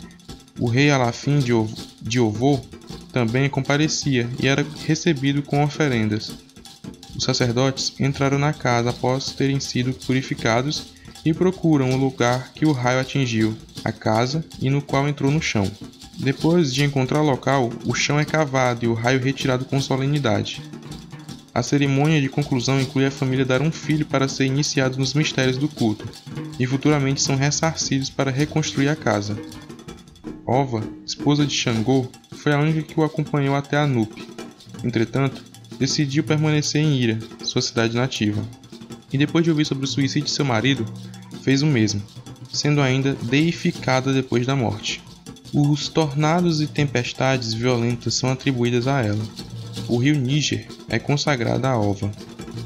O 0.58 0.68
rei 0.68 0.90
Alafim 0.90 1.38
de 1.38 2.20
Ovô 2.20 2.60
também 3.12 3.48
comparecia 3.48 4.28
e 4.42 4.46
era 4.46 4.66
recebido 4.86 5.42
com 5.42 5.62
oferendas. 5.62 6.32
Os 7.16 7.24
sacerdotes 7.24 7.92
entraram 7.98 8.38
na 8.38 8.52
casa 8.52 8.90
após 8.90 9.32
terem 9.32 9.58
sido 9.58 9.92
purificados 9.92 10.97
e 11.28 11.34
procuram 11.34 11.90
o 11.90 11.96
lugar 11.96 12.52
que 12.54 12.64
o 12.64 12.72
raio 12.72 13.00
atingiu, 13.00 13.54
a 13.84 13.92
casa, 13.92 14.42
e 14.62 14.70
no 14.70 14.80
qual 14.80 15.06
entrou 15.06 15.30
no 15.30 15.42
chão. 15.42 15.70
Depois 16.18 16.72
de 16.72 16.82
encontrar 16.82 17.20
o 17.20 17.26
local, 17.26 17.70
o 17.84 17.94
chão 17.94 18.18
é 18.18 18.24
cavado 18.24 18.86
e 18.86 18.88
o 18.88 18.94
raio 18.94 19.20
retirado 19.20 19.66
com 19.66 19.78
solenidade. 19.78 20.62
A 21.52 21.62
cerimônia 21.62 22.18
de 22.18 22.30
conclusão 22.30 22.80
inclui 22.80 23.04
a 23.04 23.10
família 23.10 23.44
dar 23.44 23.60
um 23.60 23.70
filho 23.70 24.06
para 24.06 24.26
ser 24.26 24.46
iniciado 24.46 24.96
nos 24.96 25.12
mistérios 25.12 25.58
do 25.58 25.68
culto, 25.68 26.08
e 26.58 26.66
futuramente 26.66 27.20
são 27.20 27.36
ressarcidos 27.36 28.08
para 28.08 28.30
reconstruir 28.30 28.88
a 28.88 28.96
casa. 28.96 29.38
Ova, 30.46 30.82
esposa 31.04 31.44
de 31.44 31.54
Xangô, 31.54 32.08
foi 32.32 32.54
a 32.54 32.58
única 32.58 32.80
que 32.80 32.98
o 32.98 33.04
acompanhou 33.04 33.54
até 33.54 33.76
Anup. 33.76 34.26
Entretanto, 34.82 35.44
decidiu 35.78 36.24
permanecer 36.24 36.82
em 36.82 36.96
Ira, 36.96 37.18
sua 37.44 37.60
cidade 37.60 37.94
nativa. 37.94 38.42
E 39.12 39.16
depois 39.16 39.42
de 39.42 39.50
ouvir 39.50 39.64
sobre 39.64 39.84
o 39.84 39.88
suicídio 39.88 40.26
de 40.26 40.30
seu 40.30 40.44
marido, 40.44 40.84
fez 41.48 41.62
o 41.62 41.66
mesmo, 41.66 42.02
sendo 42.52 42.82
ainda 42.82 43.16
deificada 43.22 44.12
depois 44.12 44.44
da 44.46 44.54
morte. 44.54 45.00
Os 45.50 45.88
tornados 45.88 46.60
e 46.60 46.66
tempestades 46.66 47.54
violentas 47.54 48.12
são 48.12 48.30
atribuídas 48.30 48.86
a 48.86 49.00
ela. 49.00 49.24
O 49.88 49.96
rio 49.96 50.14
Níger 50.14 50.68
é 50.90 50.98
consagrado 50.98 51.66
a 51.66 51.74
Ova. 51.74 52.12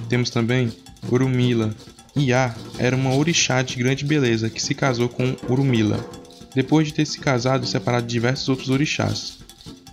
Temos 0.08 0.30
também 0.30 0.72
Urumila. 1.08 1.72
Iá 2.16 2.56
era 2.76 2.96
uma 2.96 3.14
orixá 3.14 3.62
de 3.62 3.76
grande 3.76 4.04
beleza 4.04 4.50
que 4.50 4.60
se 4.60 4.74
casou 4.74 5.08
com 5.08 5.36
Urumila, 5.48 6.04
depois 6.52 6.88
de 6.88 6.94
ter 6.94 7.06
se 7.06 7.20
casado 7.20 7.62
e 7.62 7.68
separado 7.68 8.08
de 8.08 8.12
diversos 8.12 8.48
outros 8.48 8.68
orixás. 8.68 9.38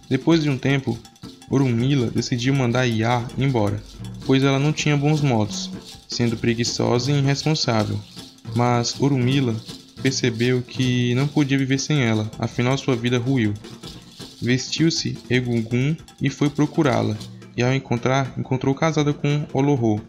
Depois 0.09 0.41
de 0.41 0.49
um 0.49 0.57
tempo, 0.57 0.97
Urumila 1.47 2.09
decidiu 2.09 2.55
mandar 2.55 2.87
Iá 2.87 3.23
embora, 3.37 3.79
pois 4.25 4.41
ela 4.41 4.57
não 4.57 4.73
tinha 4.73 4.97
bons 4.97 5.21
modos, 5.21 5.69
sendo 6.07 6.35
preguiçosa 6.35 7.11
e 7.11 7.19
irresponsável. 7.19 7.99
Mas 8.55 8.95
Urumila 8.99 9.55
percebeu 10.01 10.61
que 10.61 11.13
não 11.15 11.27
podia 11.27 11.57
viver 11.57 11.79
sem 11.79 12.03
ela, 12.03 12.29
afinal 12.39 12.77
sua 12.77 12.95
vida 12.95 13.17
ruiu. 13.17 13.53
Vestiu-se 14.41 15.17
Egungun 15.29 15.95
e 16.21 16.29
foi 16.29 16.49
procurá-la, 16.49 17.17
e 17.55 17.61
ao 17.61 17.73
encontrar, 17.73 18.33
encontrou 18.37 18.73
casada 18.73 19.13
com 19.13 19.45
Olohô, 19.53 19.99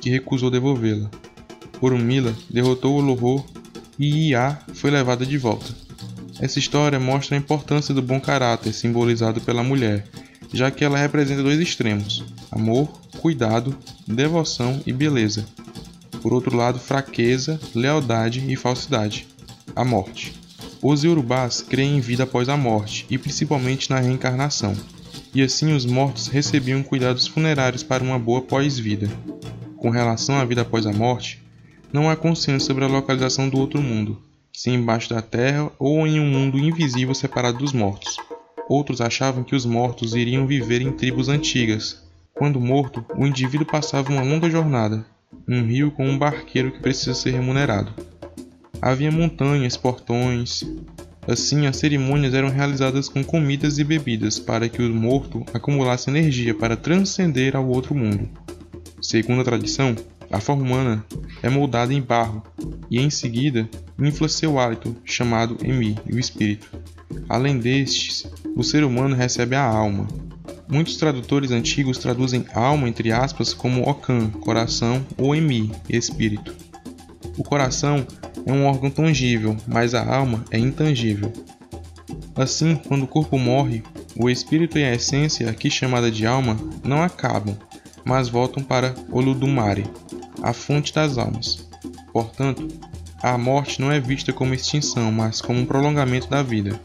que 0.00 0.10
recusou 0.10 0.50
devolvê-la. 0.50 1.10
Urumila 1.80 2.34
derrotou 2.48 2.96
Olohô 2.96 3.44
e 3.98 4.30
Iá 4.30 4.58
foi 4.72 4.90
levada 4.90 5.26
de 5.26 5.36
volta. 5.36 5.74
Essa 6.40 6.58
história 6.58 6.98
mostra 6.98 7.36
a 7.36 7.38
importância 7.38 7.94
do 7.94 8.02
bom 8.02 8.20
caráter 8.20 8.72
simbolizado 8.72 9.40
pela 9.40 9.62
mulher, 9.62 10.04
já 10.52 10.70
que 10.70 10.84
ela 10.84 10.98
representa 10.98 11.42
dois 11.42 11.60
extremos: 11.60 12.24
amor, 12.50 12.88
cuidado, 13.18 13.76
devoção 14.06 14.80
e 14.86 14.92
beleza. 14.92 15.46
Por 16.24 16.32
outro 16.32 16.56
lado, 16.56 16.78
fraqueza, 16.78 17.60
lealdade 17.74 18.50
e 18.50 18.56
falsidade 18.56 19.26
a 19.76 19.84
morte. 19.84 20.32
Os 20.80 21.04
iorubás 21.04 21.60
creem 21.60 21.98
em 21.98 22.00
vida 22.00 22.22
após 22.22 22.48
a 22.48 22.56
morte 22.56 23.04
e 23.10 23.18
principalmente 23.18 23.90
na 23.90 24.00
reencarnação, 24.00 24.74
e 25.34 25.42
assim 25.42 25.74
os 25.74 25.84
mortos 25.84 26.28
recebiam 26.28 26.82
cuidados 26.82 27.26
funerários 27.26 27.82
para 27.82 28.02
uma 28.02 28.18
boa 28.18 28.40
pós-vida. 28.40 29.06
Com 29.76 29.90
relação 29.90 30.36
à 30.36 30.46
vida 30.46 30.62
após 30.62 30.86
a 30.86 30.94
morte, 30.94 31.42
não 31.92 32.08
há 32.08 32.16
consenso 32.16 32.64
sobre 32.64 32.86
a 32.86 32.88
localização 32.88 33.46
do 33.46 33.58
outro 33.58 33.82
mundo, 33.82 34.18
se 34.50 34.70
embaixo 34.70 35.10
da 35.10 35.20
terra 35.20 35.70
ou 35.78 36.06
em 36.06 36.18
um 36.18 36.26
mundo 36.26 36.58
invisível 36.58 37.14
separado 37.14 37.58
dos 37.58 37.74
mortos. 37.74 38.16
Outros 38.66 39.02
achavam 39.02 39.44
que 39.44 39.54
os 39.54 39.66
mortos 39.66 40.14
iriam 40.14 40.46
viver 40.46 40.80
em 40.80 40.90
tribos 40.90 41.28
antigas. 41.28 42.02
Quando 42.32 42.58
morto, 42.58 43.04
o 43.14 43.26
indivíduo 43.26 43.66
passava 43.66 44.10
uma 44.10 44.22
longa 44.22 44.48
jornada, 44.48 45.04
um 45.48 45.64
rio 45.64 45.90
com 45.90 46.06
um 46.06 46.18
barqueiro 46.18 46.72
que 46.72 46.80
precisa 46.80 47.14
ser 47.14 47.32
remunerado. 47.32 47.92
Havia 48.80 49.10
montanhas, 49.10 49.76
portões. 49.76 50.62
Assim, 51.26 51.66
as 51.66 51.76
cerimônias 51.76 52.34
eram 52.34 52.50
realizadas 52.50 53.08
com 53.08 53.24
comidas 53.24 53.78
e 53.78 53.84
bebidas 53.84 54.38
para 54.38 54.68
que 54.68 54.82
o 54.82 54.94
morto 54.94 55.44
acumulasse 55.54 56.10
energia 56.10 56.54
para 56.54 56.76
transcender 56.76 57.56
ao 57.56 57.66
outro 57.66 57.94
mundo. 57.94 58.28
Segundo 59.00 59.40
a 59.40 59.44
tradição, 59.44 59.94
a 60.30 60.40
forma 60.40 60.62
humana 60.62 61.04
é 61.42 61.48
moldada 61.48 61.94
em 61.94 62.02
barro 62.02 62.42
e 62.90 63.00
em 63.00 63.08
seguida 63.08 63.68
infla 63.98 64.28
seu 64.28 64.58
hálito, 64.58 64.96
chamado 65.04 65.56
Emi, 65.62 65.96
o 66.12 66.18
espírito. 66.18 66.70
Além 67.28 67.58
destes, 67.58 68.26
o 68.56 68.62
ser 68.62 68.84
humano 68.84 69.14
recebe 69.14 69.54
a 69.54 69.62
alma. 69.62 70.08
Muitos 70.68 70.96
tradutores 70.96 71.50
antigos 71.50 71.98
traduzem 71.98 72.46
alma 72.54 72.88
entre 72.88 73.12
aspas 73.12 73.52
como 73.52 73.88
Okan, 73.88 74.30
coração, 74.30 75.04
ou 75.18 75.34
Emi, 75.34 75.70
espírito. 75.88 76.54
O 77.36 77.42
coração 77.42 78.06
é 78.46 78.52
um 78.52 78.66
órgão 78.66 78.90
tangível, 78.90 79.56
mas 79.66 79.94
a 79.94 80.04
alma 80.04 80.44
é 80.50 80.58
intangível. 80.58 81.32
Assim, 82.34 82.76
quando 82.76 83.04
o 83.04 83.08
corpo 83.08 83.38
morre, 83.38 83.82
o 84.16 84.30
espírito 84.30 84.78
e 84.78 84.84
a 84.84 84.94
essência, 84.94 85.48
aqui 85.50 85.70
chamada 85.70 86.10
de 86.10 86.26
alma, 86.26 86.56
não 86.82 87.02
acabam, 87.02 87.56
mas 88.04 88.28
voltam 88.28 88.62
para 88.62 88.94
Oludumare, 89.10 89.84
a 90.42 90.52
fonte 90.52 90.92
das 90.92 91.18
almas. 91.18 91.68
Portanto, 92.12 92.68
a 93.22 93.38
morte 93.38 93.80
não 93.80 93.90
é 93.90 93.98
vista 93.98 94.32
como 94.32 94.54
extinção, 94.54 95.10
mas 95.10 95.40
como 95.40 95.60
um 95.60 95.64
prolongamento 95.64 96.28
da 96.28 96.42
vida. 96.42 96.78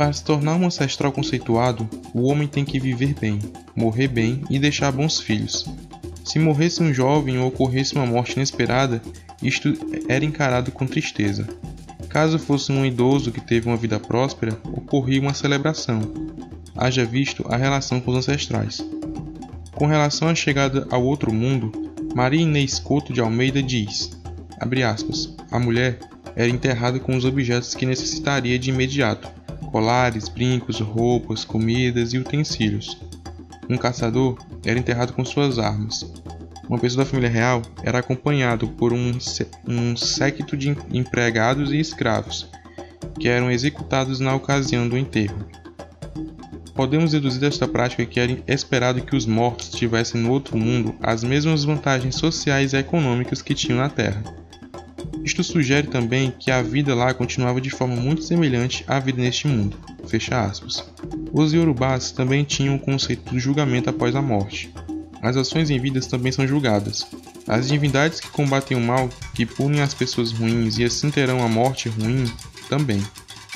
Para 0.00 0.14
se 0.14 0.24
tornar 0.24 0.56
um 0.56 0.64
ancestral 0.64 1.12
conceituado, 1.12 1.86
o 2.14 2.22
homem 2.22 2.48
tem 2.48 2.64
que 2.64 2.80
viver 2.80 3.14
bem, 3.20 3.38
morrer 3.76 4.08
bem 4.08 4.42
e 4.48 4.58
deixar 4.58 4.90
bons 4.90 5.20
filhos. 5.20 5.66
Se 6.24 6.38
morresse 6.38 6.82
um 6.82 6.90
jovem 6.90 7.38
ou 7.38 7.48
ocorresse 7.48 7.94
uma 7.96 8.06
morte 8.06 8.32
inesperada, 8.32 9.02
isto 9.42 9.74
era 10.08 10.24
encarado 10.24 10.72
com 10.72 10.86
tristeza. 10.86 11.46
Caso 12.08 12.38
fosse 12.38 12.72
um 12.72 12.86
idoso 12.86 13.30
que 13.30 13.42
teve 13.42 13.68
uma 13.68 13.76
vida 13.76 14.00
próspera, 14.00 14.58
ocorria 14.72 15.20
uma 15.20 15.34
celebração, 15.34 16.00
haja 16.74 17.04
visto 17.04 17.44
a 17.50 17.58
relação 17.58 18.00
com 18.00 18.10
os 18.10 18.26
ancestrais. 18.26 18.82
Com 19.72 19.84
relação 19.84 20.28
à 20.28 20.34
chegada 20.34 20.88
ao 20.90 21.04
outro 21.04 21.30
mundo, 21.30 21.70
Maria 22.14 22.40
Inês 22.40 22.78
Couto 22.78 23.12
de 23.12 23.20
Almeida 23.20 23.62
diz, 23.62 24.18
aspas, 24.82 25.36
a 25.50 25.58
mulher 25.58 25.98
era 26.34 26.48
enterrada 26.48 26.98
com 26.98 27.14
os 27.14 27.26
objetos 27.26 27.74
que 27.74 27.84
necessitaria 27.84 28.58
de 28.58 28.70
imediato, 28.70 29.39
colares, 29.70 30.28
brincos, 30.28 30.80
roupas, 30.80 31.44
comidas 31.44 32.12
e 32.12 32.18
utensílios. 32.18 33.00
Um 33.68 33.76
caçador 33.76 34.38
era 34.64 34.78
enterrado 34.78 35.12
com 35.12 35.24
suas 35.24 35.58
armas, 35.58 36.04
uma 36.70 36.78
pessoa 36.78 37.04
da 37.04 37.10
família 37.10 37.28
real 37.28 37.62
era 37.82 37.98
acompanhado 37.98 38.68
por 38.68 38.92
um, 38.92 39.18
um 39.66 39.96
séquito 39.96 40.56
de 40.56 40.76
empregados 40.92 41.72
e 41.72 41.80
escravos, 41.80 42.48
que 43.18 43.28
eram 43.28 43.50
executados 43.50 44.20
na 44.20 44.32
ocasião 44.36 44.88
do 44.88 44.96
enterro. 44.96 45.44
Podemos 46.72 47.10
deduzir 47.10 47.40
desta 47.40 47.66
prática 47.66 48.06
que 48.06 48.20
era 48.20 48.38
esperado 48.46 49.02
que 49.02 49.16
os 49.16 49.26
mortos 49.26 49.70
tivessem 49.70 50.20
no 50.20 50.30
outro 50.30 50.56
mundo 50.56 50.94
as 51.02 51.24
mesmas 51.24 51.64
vantagens 51.64 52.14
sociais 52.14 52.72
e 52.72 52.76
econômicas 52.76 53.42
que 53.42 53.52
tinham 53.52 53.80
na 53.80 53.88
Terra. 53.88 54.22
Isto 55.40 55.54
sugere 55.54 55.86
também 55.86 56.30
que 56.38 56.50
a 56.50 56.60
vida 56.60 56.94
lá 56.94 57.14
continuava 57.14 57.62
de 57.62 57.70
forma 57.70 57.96
muito 57.96 58.22
semelhante 58.22 58.84
à 58.86 59.00
vida 59.00 59.22
neste 59.22 59.48
mundo. 59.48 59.74
Fecha 60.06 60.38
aspas. 60.44 60.84
Os 61.32 61.54
Yorubás 61.54 62.10
também 62.10 62.44
tinham 62.44 62.74
o 62.74 62.78
conceito 62.78 63.32
do 63.32 63.40
julgamento 63.40 63.88
após 63.88 64.14
a 64.14 64.20
morte. 64.20 64.70
As 65.22 65.38
ações 65.38 65.70
em 65.70 65.80
vidas 65.80 66.06
também 66.06 66.30
são 66.30 66.46
julgadas. 66.46 67.06
As 67.48 67.68
divindades 67.68 68.20
que 68.20 68.28
combatem 68.28 68.76
o 68.76 68.80
mal, 68.80 69.08
que 69.34 69.46
punem 69.46 69.80
as 69.80 69.94
pessoas 69.94 70.30
ruins 70.30 70.76
e 70.76 70.84
assim 70.84 71.10
terão 71.10 71.42
a 71.42 71.48
morte 71.48 71.88
ruim, 71.88 72.30
também. 72.68 73.02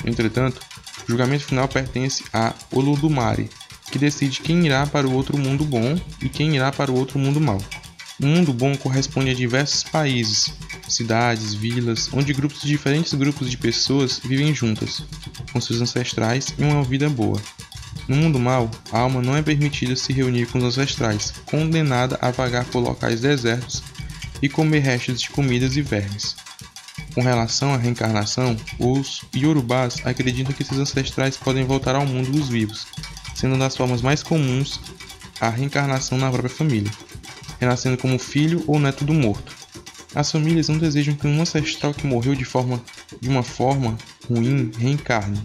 Entretanto, 0.03 0.59
o 1.03 1.11
julgamento 1.11 1.45
final 1.45 1.67
pertence 1.67 2.23
a 2.33 2.51
Olodumare, 2.71 3.47
que 3.91 3.99
decide 3.99 4.41
quem 4.41 4.65
irá 4.65 4.87
para 4.87 5.07
o 5.07 5.13
outro 5.13 5.37
mundo 5.37 5.63
bom 5.63 5.95
e 6.19 6.29
quem 6.29 6.55
irá 6.55 6.71
para 6.71 6.91
o 6.91 6.97
outro 6.97 7.19
mundo 7.19 7.39
mau. 7.39 7.61
O 8.19 8.25
mundo 8.25 8.51
bom 8.53 8.75
corresponde 8.75 9.29
a 9.29 9.35
diversos 9.35 9.83
países, 9.83 10.53
cidades, 10.87 11.53
vilas, 11.53 12.09
onde 12.13 12.33
grupos 12.33 12.61
de 12.61 12.67
diferentes 12.67 13.13
grupos 13.13 13.49
de 13.49 13.57
pessoas 13.57 14.19
vivem 14.23 14.53
juntas, 14.53 15.03
com 15.51 15.59
seus 15.59 15.81
ancestrais 15.81 16.53
em 16.57 16.65
uma 16.65 16.83
vida 16.83 17.09
boa. 17.09 17.41
No 18.07 18.15
mundo 18.15 18.39
mal, 18.39 18.69
a 18.91 18.99
alma 18.99 19.21
não 19.21 19.35
é 19.35 19.41
permitida 19.41 19.95
se 19.95 20.13
reunir 20.13 20.45
com 20.47 20.59
os 20.59 20.63
ancestrais, 20.63 21.33
condenada 21.45 22.19
a 22.21 22.29
vagar 22.29 22.65
por 22.65 22.79
locais 22.79 23.21
desertos 23.21 23.81
e 24.41 24.49
comer 24.49 24.79
restos 24.79 25.21
de 25.21 25.29
comidas 25.29 25.75
e 25.75 25.81
vermes. 25.81 26.35
Com 27.15 27.21
relação 27.21 27.73
à 27.73 27.77
reencarnação, 27.77 28.57
os 28.77 29.21
Yorubás 29.33 30.01
acreditam 30.05 30.53
que 30.53 30.63
seus 30.63 30.79
ancestrais 30.79 31.37
podem 31.37 31.63
voltar 31.63 31.95
ao 31.95 32.05
mundo 32.05 32.29
dos 32.29 32.49
vivos, 32.49 32.85
sendo 33.33 33.57
das 33.57 33.75
formas 33.75 34.01
mais 34.01 34.21
comuns 34.21 34.79
a 35.39 35.49
reencarnação 35.49 36.17
na 36.17 36.29
própria 36.29 36.49
família, 36.49 36.91
renascendo 37.59 37.97
como 37.97 38.19
filho 38.19 38.63
ou 38.67 38.77
neto 38.77 39.03
do 39.05 39.13
morto. 39.13 39.54
As 40.15 40.31
famílias 40.31 40.69
não 40.69 40.77
desejam 40.77 41.13
que 41.13 41.27
um 41.27 41.41
ancestral 41.41 41.93
que 41.93 42.07
morreu 42.07 42.33
de, 42.33 42.45
forma, 42.45 42.81
de 43.21 43.29
uma 43.29 43.43
forma 43.43 43.97
ruim 44.27 44.71
reencarne, 44.79 45.39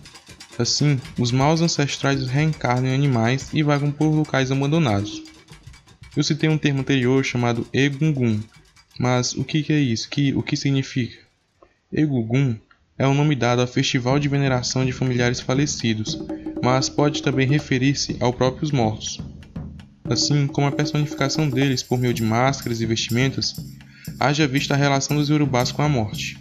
Assim, 0.60 1.00
os 1.18 1.32
maus 1.32 1.62
ancestrais 1.62 2.26
reencarnam 2.26 2.90
em 2.90 2.94
animais 2.94 3.48
e 3.54 3.62
vagam 3.62 3.90
por 3.90 4.08
locais 4.08 4.52
abandonados. 4.52 5.22
Eu 6.14 6.22
citei 6.22 6.50
um 6.50 6.58
termo 6.58 6.80
anterior 6.80 7.24
chamado 7.24 7.66
Egungun, 7.72 8.40
mas 8.98 9.32
o 9.32 9.42
que 9.42 9.64
é 9.72 9.78
isso? 9.78 10.10
Que, 10.10 10.34
o 10.34 10.42
que 10.42 10.58
significa? 10.58 11.16
Egungun 11.90 12.56
é 12.98 13.06
o 13.06 13.14
nome 13.14 13.34
dado 13.34 13.62
ao 13.62 13.66
festival 13.66 14.18
de 14.18 14.28
veneração 14.28 14.84
de 14.84 14.92
familiares 14.92 15.40
falecidos, 15.40 16.18
mas 16.62 16.90
pode 16.90 17.22
também 17.22 17.48
referir-se 17.48 18.18
aos 18.20 18.34
próprios 18.34 18.70
mortos. 18.70 19.18
Assim 20.04 20.46
como 20.46 20.66
a 20.66 20.72
personificação 20.72 21.48
deles 21.48 21.82
por 21.82 21.98
meio 21.98 22.12
de 22.12 22.22
máscaras 22.22 22.82
e 22.82 22.86
vestimentas, 22.86 23.56
haja 24.20 24.46
vista 24.46 24.74
a 24.74 24.76
relação 24.76 25.16
dos 25.16 25.30
urubás 25.30 25.72
com 25.72 25.80
a 25.80 25.88
morte. 25.88 26.38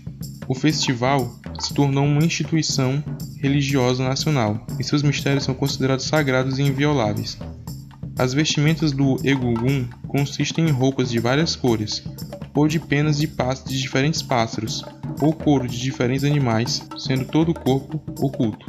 O 0.49 0.53
festival 0.53 1.33
se 1.59 1.73
tornou 1.73 2.05
uma 2.05 2.23
instituição 2.23 3.01
religiosa 3.37 4.03
nacional 4.03 4.67
e 4.77 4.83
seus 4.83 5.01
mistérios 5.01 5.45
são 5.45 5.55
considerados 5.55 6.05
sagrados 6.05 6.59
e 6.59 6.63
invioláveis. 6.63 7.37
As 8.17 8.33
vestimentas 8.33 8.91
do 8.91 9.15
Egungun 9.23 9.87
consistem 10.09 10.67
em 10.67 10.71
roupas 10.71 11.09
de 11.09 11.19
várias 11.19 11.55
cores, 11.55 12.03
ou 12.53 12.67
de 12.67 12.79
penas 12.79 13.17
de 13.17 13.27
pasto 13.27 13.69
de 13.69 13.79
diferentes 13.79 14.21
pássaros, 14.21 14.83
ou 15.21 15.31
couro 15.31 15.65
de 15.65 15.79
diferentes 15.79 16.25
animais, 16.25 16.85
sendo 16.97 17.23
todo 17.23 17.51
o 17.51 17.53
corpo 17.53 18.03
oculto. 18.19 18.65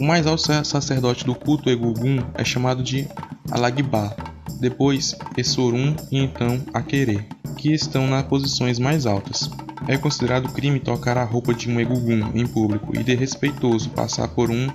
O 0.00 0.04
mais 0.04 0.26
alto 0.26 0.42
sacerdote 0.64 1.26
do 1.26 1.34
culto 1.34 1.68
Egungun 1.68 2.20
é 2.34 2.44
chamado 2.44 2.82
de 2.82 3.06
Alagba, 3.50 4.16
depois 4.60 5.14
Essorum 5.36 5.94
e 6.10 6.18
então 6.18 6.60
Akere, 6.72 7.26
que 7.56 7.72
estão 7.72 8.06
nas 8.06 8.24
posições 8.26 8.78
mais 8.78 9.06
altas. 9.06 9.50
É 9.88 9.96
considerado 9.96 10.52
crime 10.52 10.80
tocar 10.80 11.16
a 11.16 11.24
roupa 11.24 11.54
de 11.54 11.70
um 11.70 11.80
Egungun 11.80 12.30
em 12.34 12.46
público 12.46 12.98
e 12.98 13.02
desrespeitoso 13.02 13.90
passar 13.90 14.28
por 14.28 14.50
um 14.50 14.68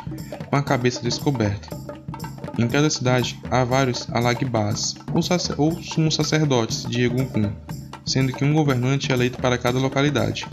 com 0.50 0.56
a 0.56 0.64
cabeça 0.64 1.02
descoberta. 1.02 1.70
Em 2.58 2.68
cada 2.68 2.90
cidade 2.90 3.40
há 3.50 3.64
vários 3.64 4.08
Alagbas, 4.12 4.96
ou, 5.14 5.22
sacer 5.22 5.56
ou 5.58 5.82
sumos 5.82 6.16
sacerdotes 6.16 6.86
de 6.86 7.04
Egungun, 7.04 7.52
sendo 8.06 8.34
que 8.34 8.44
um 8.44 8.54
governante 8.54 9.12
é 9.12 9.16
eleito 9.16 9.40
para 9.40 9.58
cada 9.58 9.80
localidade. 9.80 10.48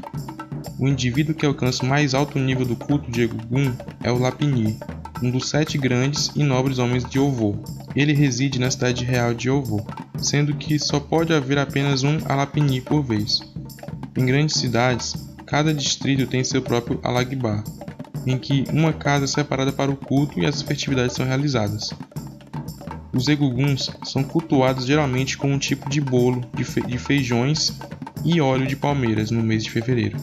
O 0.78 0.86
indivíduo 0.86 1.34
que 1.34 1.44
alcança 1.44 1.84
o 1.84 1.88
mais 1.88 2.14
alto 2.14 2.38
nível 2.38 2.64
do 2.64 2.76
culto 2.76 3.10
de 3.10 3.22
Egungun 3.22 3.74
é 4.02 4.10
o 4.10 4.18
Lapini, 4.18 4.78
um 5.22 5.30
dos 5.30 5.48
sete 5.48 5.76
grandes 5.76 6.30
e 6.34 6.42
nobres 6.44 6.78
homens 6.78 7.04
de 7.04 7.18
Ovo. 7.18 7.62
Ele 7.94 8.12
reside 8.12 8.58
na 8.58 8.70
cidade 8.70 9.04
real 9.04 9.34
de 9.34 9.50
Ovo, 9.50 9.86
sendo 10.18 10.54
que 10.54 10.78
só 10.78 11.00
pode 11.00 11.32
haver 11.32 11.58
apenas 11.58 12.02
um 12.02 12.18
Alapini 12.26 12.80
por 12.80 13.02
vez. 13.02 13.40
Em 14.16 14.24
grandes 14.24 14.56
cidades, 14.56 15.16
cada 15.46 15.74
distrito 15.74 16.26
tem 16.26 16.44
seu 16.44 16.62
próprio 16.62 17.00
Alagbar, 17.02 17.64
em 18.26 18.38
que 18.38 18.64
uma 18.72 18.92
casa 18.92 19.24
é 19.24 19.28
separada 19.28 19.72
para 19.72 19.90
o 19.90 19.96
culto 19.96 20.38
e 20.38 20.46
as 20.46 20.62
festividades 20.62 21.16
são 21.16 21.26
realizadas. 21.26 21.90
Os 23.12 23.26
eguguns 23.26 23.90
são 24.04 24.22
cultuados 24.22 24.86
geralmente 24.86 25.36
com 25.36 25.52
um 25.52 25.58
tipo 25.58 25.88
de 25.88 26.00
bolo 26.00 26.44
de 26.54 26.98
feijões 26.98 27.72
e 28.24 28.40
óleo 28.40 28.66
de 28.66 28.76
palmeiras 28.76 29.30
no 29.30 29.42
mês 29.42 29.64
de 29.64 29.70
fevereiro 29.70 30.16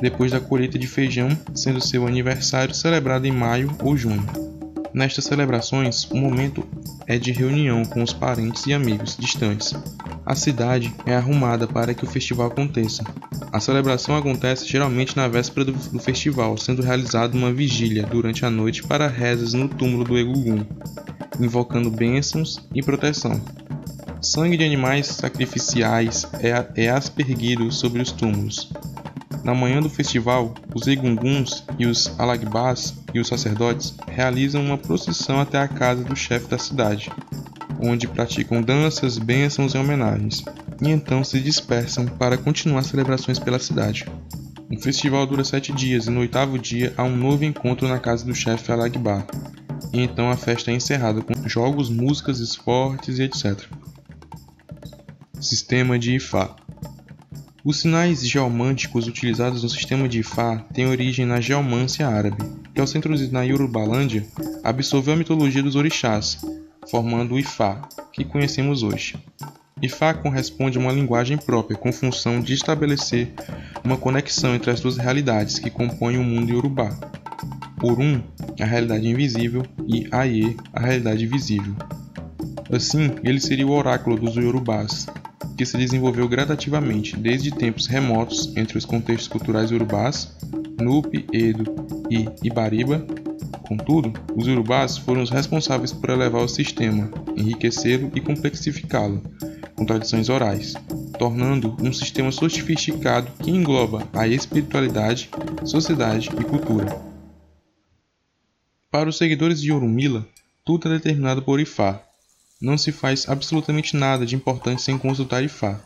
depois 0.00 0.32
da 0.32 0.40
colheita 0.40 0.78
de 0.78 0.86
feijão, 0.86 1.28
sendo 1.54 1.80
seu 1.80 2.06
aniversário 2.06 2.74
celebrado 2.74 3.26
em 3.26 3.32
maio 3.32 3.74
ou 3.82 3.96
junho. 3.96 4.24
Nestas 4.94 5.24
celebrações, 5.24 6.04
o 6.04 6.16
momento 6.16 6.64
é 7.06 7.18
de 7.18 7.32
reunião 7.32 7.84
com 7.84 8.02
os 8.02 8.12
parentes 8.12 8.64
e 8.66 8.72
amigos 8.72 9.16
distantes. 9.18 9.74
A 10.24 10.36
cidade 10.36 10.94
é 11.04 11.16
arrumada 11.16 11.66
para 11.66 11.92
que 11.92 12.04
o 12.04 12.08
festival 12.08 12.46
aconteça. 12.46 13.02
A 13.52 13.58
celebração 13.58 14.16
acontece 14.16 14.68
geralmente 14.68 15.16
na 15.16 15.26
véspera 15.26 15.66
do, 15.66 15.98
festival, 15.98 16.56
sendo 16.56 16.80
realizada 16.80 17.36
uma 17.36 17.52
vigília 17.52 18.04
durante 18.04 18.44
a 18.46 18.50
noite 18.50 18.82
para 18.84 19.08
rezas 19.08 19.52
no 19.52 19.68
túmulo 19.68 20.04
do 20.04 20.16
Egugum, 20.16 20.64
invocando 21.40 21.90
bênçãos 21.90 22.64
e 22.72 22.80
proteção. 22.80 23.40
Sangue 24.20 24.56
de 24.56 24.64
animais 24.64 25.08
sacrificiais 25.08 26.24
é, 26.40 26.84
é 26.84 26.88
aspergido 26.88 27.70
sobre 27.70 28.00
os 28.00 28.10
túmulos. 28.10 28.70
Na 29.44 29.54
manhã 29.54 29.82
do 29.82 29.90
festival, 29.90 30.54
os 30.74 30.86
egunguns 30.86 31.64
e 31.78 31.86
os 31.86 32.18
alagbás 32.18 32.94
e 33.12 33.20
os 33.20 33.28
sacerdotes 33.28 33.94
realizam 34.08 34.64
uma 34.64 34.78
procissão 34.78 35.38
até 35.38 35.58
a 35.58 35.68
casa 35.68 36.02
do 36.02 36.16
chefe 36.16 36.48
da 36.48 36.56
cidade, 36.56 37.12
onde 37.78 38.08
praticam 38.08 38.62
danças, 38.62 39.18
bênçãos 39.18 39.74
e 39.74 39.78
homenagens, 39.78 40.42
e 40.80 40.88
então 40.88 41.22
se 41.22 41.38
dispersam 41.40 42.06
para 42.06 42.38
continuar 42.38 42.80
as 42.80 42.86
celebrações 42.86 43.38
pela 43.38 43.58
cidade. 43.58 44.06
O 44.70 44.80
festival 44.80 45.26
dura 45.26 45.44
sete 45.44 45.72
dias 45.72 46.06
e 46.06 46.10
no 46.10 46.20
oitavo 46.20 46.58
dia 46.58 46.94
há 46.96 47.04
um 47.04 47.14
novo 47.14 47.44
encontro 47.44 47.86
na 47.86 47.98
casa 47.98 48.24
do 48.24 48.34
chefe 48.34 48.72
Alagbá, 48.72 49.26
e 49.92 50.00
então 50.00 50.30
a 50.30 50.38
festa 50.38 50.70
é 50.70 50.74
encerrada 50.74 51.20
com 51.20 51.46
jogos, 51.46 51.90
músicas, 51.90 52.40
esportes 52.40 53.18
e 53.18 53.24
etc. 53.24 53.62
Sistema 55.38 55.98
de 55.98 56.14
Ifá 56.14 56.56
os 57.64 57.80
sinais 57.80 58.28
geomânticos 58.28 59.06
utilizados 59.06 59.62
no 59.62 59.70
sistema 59.70 60.06
de 60.06 60.18
Ifá 60.20 60.58
têm 60.74 60.86
origem 60.86 61.24
na 61.24 61.40
geomância 61.40 62.06
árabe, 62.06 62.36
que 62.74 62.80
ao 62.80 62.86
ser 62.86 62.98
introduzida 62.98 63.32
na 63.32 63.42
Yorubalândia, 63.42 64.26
absorveu 64.62 65.14
a 65.14 65.16
mitologia 65.16 65.62
dos 65.62 65.74
orixás, 65.74 66.44
formando 66.90 67.34
o 67.34 67.38
Ifá, 67.38 67.80
que 68.12 68.22
conhecemos 68.22 68.82
hoje. 68.82 69.16
Ifá 69.80 70.12
corresponde 70.12 70.76
a 70.76 70.80
uma 70.80 70.92
linguagem 70.92 71.38
própria 71.38 71.76
com 71.76 71.90
função 71.90 72.38
de 72.38 72.52
estabelecer 72.52 73.32
uma 73.82 73.96
conexão 73.96 74.54
entre 74.54 74.70
as 74.70 74.80
duas 74.80 74.98
realidades 74.98 75.58
que 75.58 75.70
compõem 75.70 76.18
o 76.18 76.22
mundo 76.22 76.52
Yorubá. 76.52 76.90
Orum, 77.82 78.22
a 78.60 78.64
realidade 78.64 79.08
invisível, 79.08 79.64
e 79.88 80.06
Aie, 80.10 80.54
a 80.70 80.80
realidade 80.80 81.26
visível. 81.26 81.74
Assim, 82.70 83.14
ele 83.22 83.40
seria 83.40 83.66
o 83.66 83.72
oráculo 83.72 84.16
dos 84.16 84.36
Yorubás, 84.36 85.06
que 85.56 85.64
se 85.64 85.76
desenvolveu 85.76 86.28
gradativamente 86.28 87.16
desde 87.16 87.50
tempos 87.50 87.86
remotos 87.86 88.52
entre 88.56 88.76
os 88.76 88.84
contextos 88.84 89.28
culturais 89.28 89.70
urubás, 89.70 90.36
Nupe, 90.80 91.26
Edo 91.32 91.64
e 92.10 92.28
Ibariba. 92.42 93.06
Contudo, 93.66 94.12
os 94.34 94.46
urubás 94.46 94.98
foram 94.98 95.22
os 95.22 95.30
responsáveis 95.30 95.92
por 95.92 96.10
elevar 96.10 96.42
o 96.42 96.48
sistema, 96.48 97.10
enriquecê-lo 97.36 98.10
e 98.14 98.20
complexificá-lo, 98.20 99.22
com 99.74 99.86
tradições 99.86 100.28
orais, 100.28 100.74
tornando 101.18 101.76
um 101.80 101.92
sistema 101.92 102.30
sofisticado 102.30 103.30
que 103.42 103.50
engloba 103.50 104.06
a 104.12 104.28
espiritualidade, 104.28 105.30
sociedade 105.64 106.30
e 106.38 106.44
cultura. 106.44 107.00
Para 108.90 109.08
os 109.08 109.16
seguidores 109.16 109.60
de 109.60 109.72
Orumila, 109.72 110.26
tudo 110.64 110.88
é 110.88 110.92
determinado 110.92 111.42
por 111.42 111.58
Ifá, 111.58 112.02
não 112.60 112.78
se 112.78 112.92
faz 112.92 113.28
absolutamente 113.28 113.96
nada 113.96 114.24
de 114.24 114.34
importante 114.34 114.82
sem 114.82 114.96
consultar 114.96 115.42
Ifá. 115.42 115.80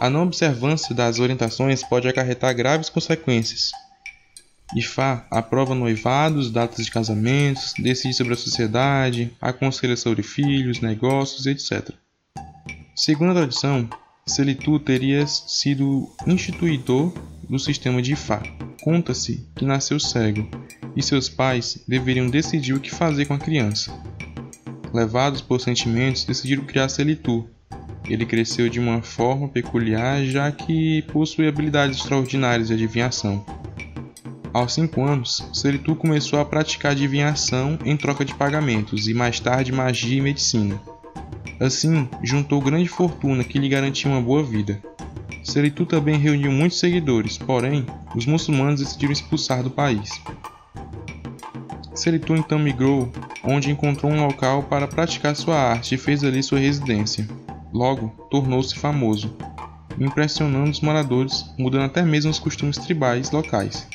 A 0.00 0.10
não 0.10 0.24
observância 0.24 0.94
das 0.94 1.18
orientações 1.18 1.82
pode 1.82 2.08
acarretar 2.08 2.54
graves 2.54 2.88
consequências. 2.88 3.70
Ifá 4.74 5.26
aprova 5.30 5.74
noivados, 5.74 6.50
datas 6.50 6.84
de 6.84 6.90
casamentos, 6.90 7.74
decide 7.78 8.14
sobre 8.14 8.32
a 8.32 8.36
sociedade, 8.36 9.30
aconselha 9.40 9.96
sobre 9.96 10.22
filhos, 10.22 10.80
negócios, 10.80 11.46
etc. 11.46 11.90
Segundo 12.96 13.32
a 13.32 13.34
tradição, 13.34 13.88
Selitu 14.26 14.78
teria 14.78 15.26
sido 15.26 16.10
instituidor 16.26 17.12
do 17.48 17.58
sistema 17.58 18.00
de 18.00 18.12
Ifá. 18.12 18.42
Conta-se 18.82 19.46
que 19.54 19.64
nasceu 19.64 20.00
cego 20.00 20.48
e 20.96 21.02
seus 21.02 21.28
pais 21.28 21.84
deveriam 21.86 22.30
decidir 22.30 22.72
o 22.72 22.80
que 22.80 22.90
fazer 22.90 23.26
com 23.26 23.34
a 23.34 23.38
criança 23.38 23.92
levados 24.92 25.40
por 25.40 25.60
sentimentos, 25.60 26.24
decidiram 26.24 26.64
criar 26.64 26.88
Selitu. 26.88 27.46
Ele 28.08 28.26
cresceu 28.26 28.68
de 28.68 28.78
uma 28.78 29.00
forma 29.00 29.48
peculiar, 29.48 30.24
já 30.24 30.50
que 30.50 31.02
possui 31.12 31.48
habilidades 31.48 31.98
extraordinárias 31.98 32.68
de 32.68 32.74
adivinhação. 32.74 33.44
Aos 34.52 34.74
5 34.74 35.02
anos, 35.02 35.48
Selitu 35.52 35.96
começou 35.96 36.38
a 36.38 36.44
praticar 36.44 36.92
adivinhação 36.92 37.78
em 37.84 37.96
troca 37.96 38.24
de 38.24 38.34
pagamentos 38.34 39.08
e 39.08 39.14
mais 39.14 39.40
tarde 39.40 39.72
magia 39.72 40.18
e 40.18 40.20
medicina. 40.20 40.78
Assim, 41.58 42.08
juntou 42.22 42.60
grande 42.60 42.88
fortuna 42.88 43.44
que 43.44 43.58
lhe 43.58 43.68
garantia 43.68 44.10
uma 44.10 44.20
boa 44.20 44.42
vida. 44.42 44.82
Selitu 45.42 45.86
também 45.86 46.18
reuniu 46.18 46.52
muitos 46.52 46.78
seguidores, 46.78 47.38
porém, 47.38 47.86
os 48.14 48.26
muçulmanos 48.26 48.80
decidiram 48.80 49.12
expulsar 49.12 49.62
do 49.62 49.70
país. 49.70 50.10
Selitu 51.94 52.34
então 52.34 52.58
migrou 52.58 53.10
onde 53.44 53.70
encontrou 53.70 54.10
um 54.10 54.26
local 54.26 54.62
para 54.62 54.88
praticar 54.88 55.36
sua 55.36 55.56
arte 55.56 55.94
e 55.94 55.98
fez 55.98 56.24
ali 56.24 56.42
sua 56.42 56.58
residência. 56.58 57.28
Logo, 57.72 58.08
tornou-se 58.30 58.74
famoso, 58.74 59.36
impressionando 59.98 60.70
os 60.70 60.80
moradores, 60.80 61.44
mudando 61.58 61.84
até 61.84 62.02
mesmo 62.02 62.30
os 62.30 62.38
costumes 62.38 62.78
tribais 62.78 63.30
locais. 63.30 63.86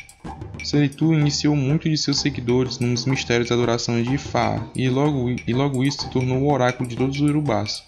Seritu 0.64 1.14
iniciou 1.14 1.56
muito 1.56 1.90
de 1.90 1.98
seus 1.98 2.20
seguidores 2.20 2.80
nos 2.80 3.06
mistérios 3.06 3.50
da 3.50 3.56
adoração 3.56 4.02
de 4.02 4.16
Ifá 4.16 4.62
e 4.76 4.90
logo, 4.90 5.30
e 5.30 5.54
logo 5.54 5.84
isso 5.84 6.02
se 6.02 6.10
tornou 6.10 6.42
o 6.42 6.52
oráculo 6.52 6.90
de 6.90 6.96
todos 6.96 7.16
os 7.16 7.30
urubás. 7.30 7.84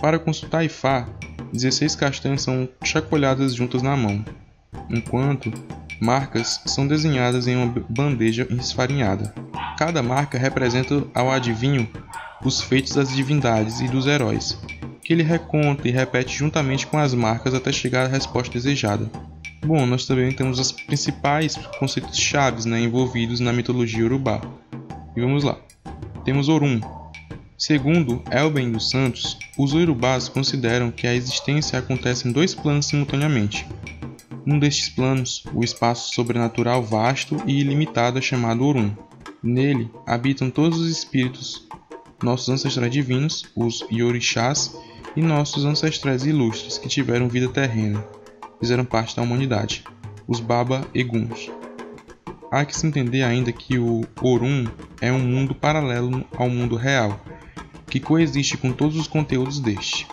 Para 0.00 0.18
consultar 0.18 0.64
Ifá, 0.64 1.08
16 1.52 1.94
castanhas 1.96 2.42
são 2.42 2.68
chacoalhadas 2.84 3.54
juntas 3.54 3.82
na 3.82 3.96
mão, 3.96 4.24
enquanto 4.90 5.52
marcas 6.02 6.60
são 6.66 6.84
desenhadas 6.84 7.46
em 7.46 7.54
uma 7.54 7.72
bandeja 7.88 8.44
esfarinhada. 8.50 9.32
Cada 9.78 10.02
marca 10.02 10.36
representa 10.36 11.04
ao 11.14 11.30
adivinho 11.30 11.88
os 12.44 12.60
feitos 12.60 12.94
das 12.94 13.14
divindades 13.14 13.80
e 13.80 13.86
dos 13.86 14.08
heróis, 14.08 14.58
que 15.00 15.12
ele 15.12 15.22
reconta 15.22 15.86
e 15.86 15.92
repete 15.92 16.36
juntamente 16.36 16.88
com 16.88 16.98
as 16.98 17.14
marcas 17.14 17.54
até 17.54 17.70
chegar 17.70 18.06
à 18.06 18.08
resposta 18.08 18.52
desejada. 18.52 19.08
Bom, 19.64 19.86
nós 19.86 20.04
também 20.04 20.32
temos 20.32 20.58
os 20.58 20.72
principais 20.72 21.54
conceitos 21.78 22.18
chaves 22.18 22.64
né, 22.64 22.80
envolvidos 22.80 23.38
na 23.38 23.52
mitologia 23.52 24.04
urubá. 24.04 24.40
E 25.14 25.20
vamos 25.20 25.44
lá. 25.44 25.56
Temos 26.24 26.48
Orum. 26.48 26.80
Segundo 27.56 28.20
Elben 28.28 28.72
dos 28.72 28.90
Santos, 28.90 29.38
os 29.56 29.72
urubás 29.72 30.28
consideram 30.28 30.90
que 30.90 31.06
a 31.06 31.14
existência 31.14 31.78
acontece 31.78 32.26
em 32.26 32.32
dois 32.32 32.56
planos 32.56 32.86
simultaneamente. 32.86 33.68
Um 34.44 34.58
destes 34.58 34.88
planos, 34.88 35.44
o 35.54 35.62
espaço 35.62 36.12
sobrenatural 36.12 36.82
vasto 36.82 37.40
e 37.46 37.60
ilimitado 37.60 38.18
é 38.18 38.22
chamado 38.22 38.64
Orum. 38.64 38.90
Nele 39.42 39.90
habitam 40.06 40.50
todos 40.50 40.80
os 40.80 40.90
espíritos 40.90 41.68
nossos 42.22 42.48
ancestrais 42.48 42.92
divinos, 42.92 43.44
os 43.56 43.84
Yorishás, 43.90 44.76
e 45.14 45.22
nossos 45.22 45.64
ancestrais 45.64 46.24
ilustres 46.24 46.78
que 46.78 46.88
tiveram 46.88 47.28
vida 47.28 47.48
terrena, 47.48 48.04
fizeram 48.58 48.84
parte 48.84 49.14
da 49.14 49.22
humanidade, 49.22 49.84
os 50.26 50.40
Baba 50.40 50.86
Eguns. 50.94 51.50
Há 52.50 52.64
que 52.64 52.76
se 52.76 52.86
entender 52.86 53.22
ainda 53.22 53.52
que 53.52 53.78
o 53.78 54.02
Orum 54.20 54.66
é 55.00 55.12
um 55.12 55.20
mundo 55.20 55.54
paralelo 55.54 56.24
ao 56.36 56.48
mundo 56.48 56.76
real, 56.76 57.20
que 57.86 58.00
coexiste 58.00 58.56
com 58.56 58.72
todos 58.72 58.96
os 58.96 59.06
conteúdos 59.06 59.60
deste. 59.60 60.06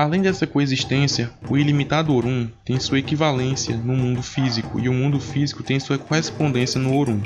Além 0.00 0.22
dessa 0.22 0.46
coexistência, 0.46 1.30
o 1.46 1.58
ilimitado 1.58 2.14
Orum 2.14 2.48
tem 2.64 2.80
sua 2.80 2.98
equivalência 2.98 3.76
no 3.76 3.94
mundo 3.94 4.22
físico 4.22 4.80
e 4.80 4.88
o 4.88 4.94
mundo 4.94 5.20
físico 5.20 5.62
tem 5.62 5.78
sua 5.78 5.98
correspondência 5.98 6.80
no 6.80 6.96
Orum. 6.96 7.20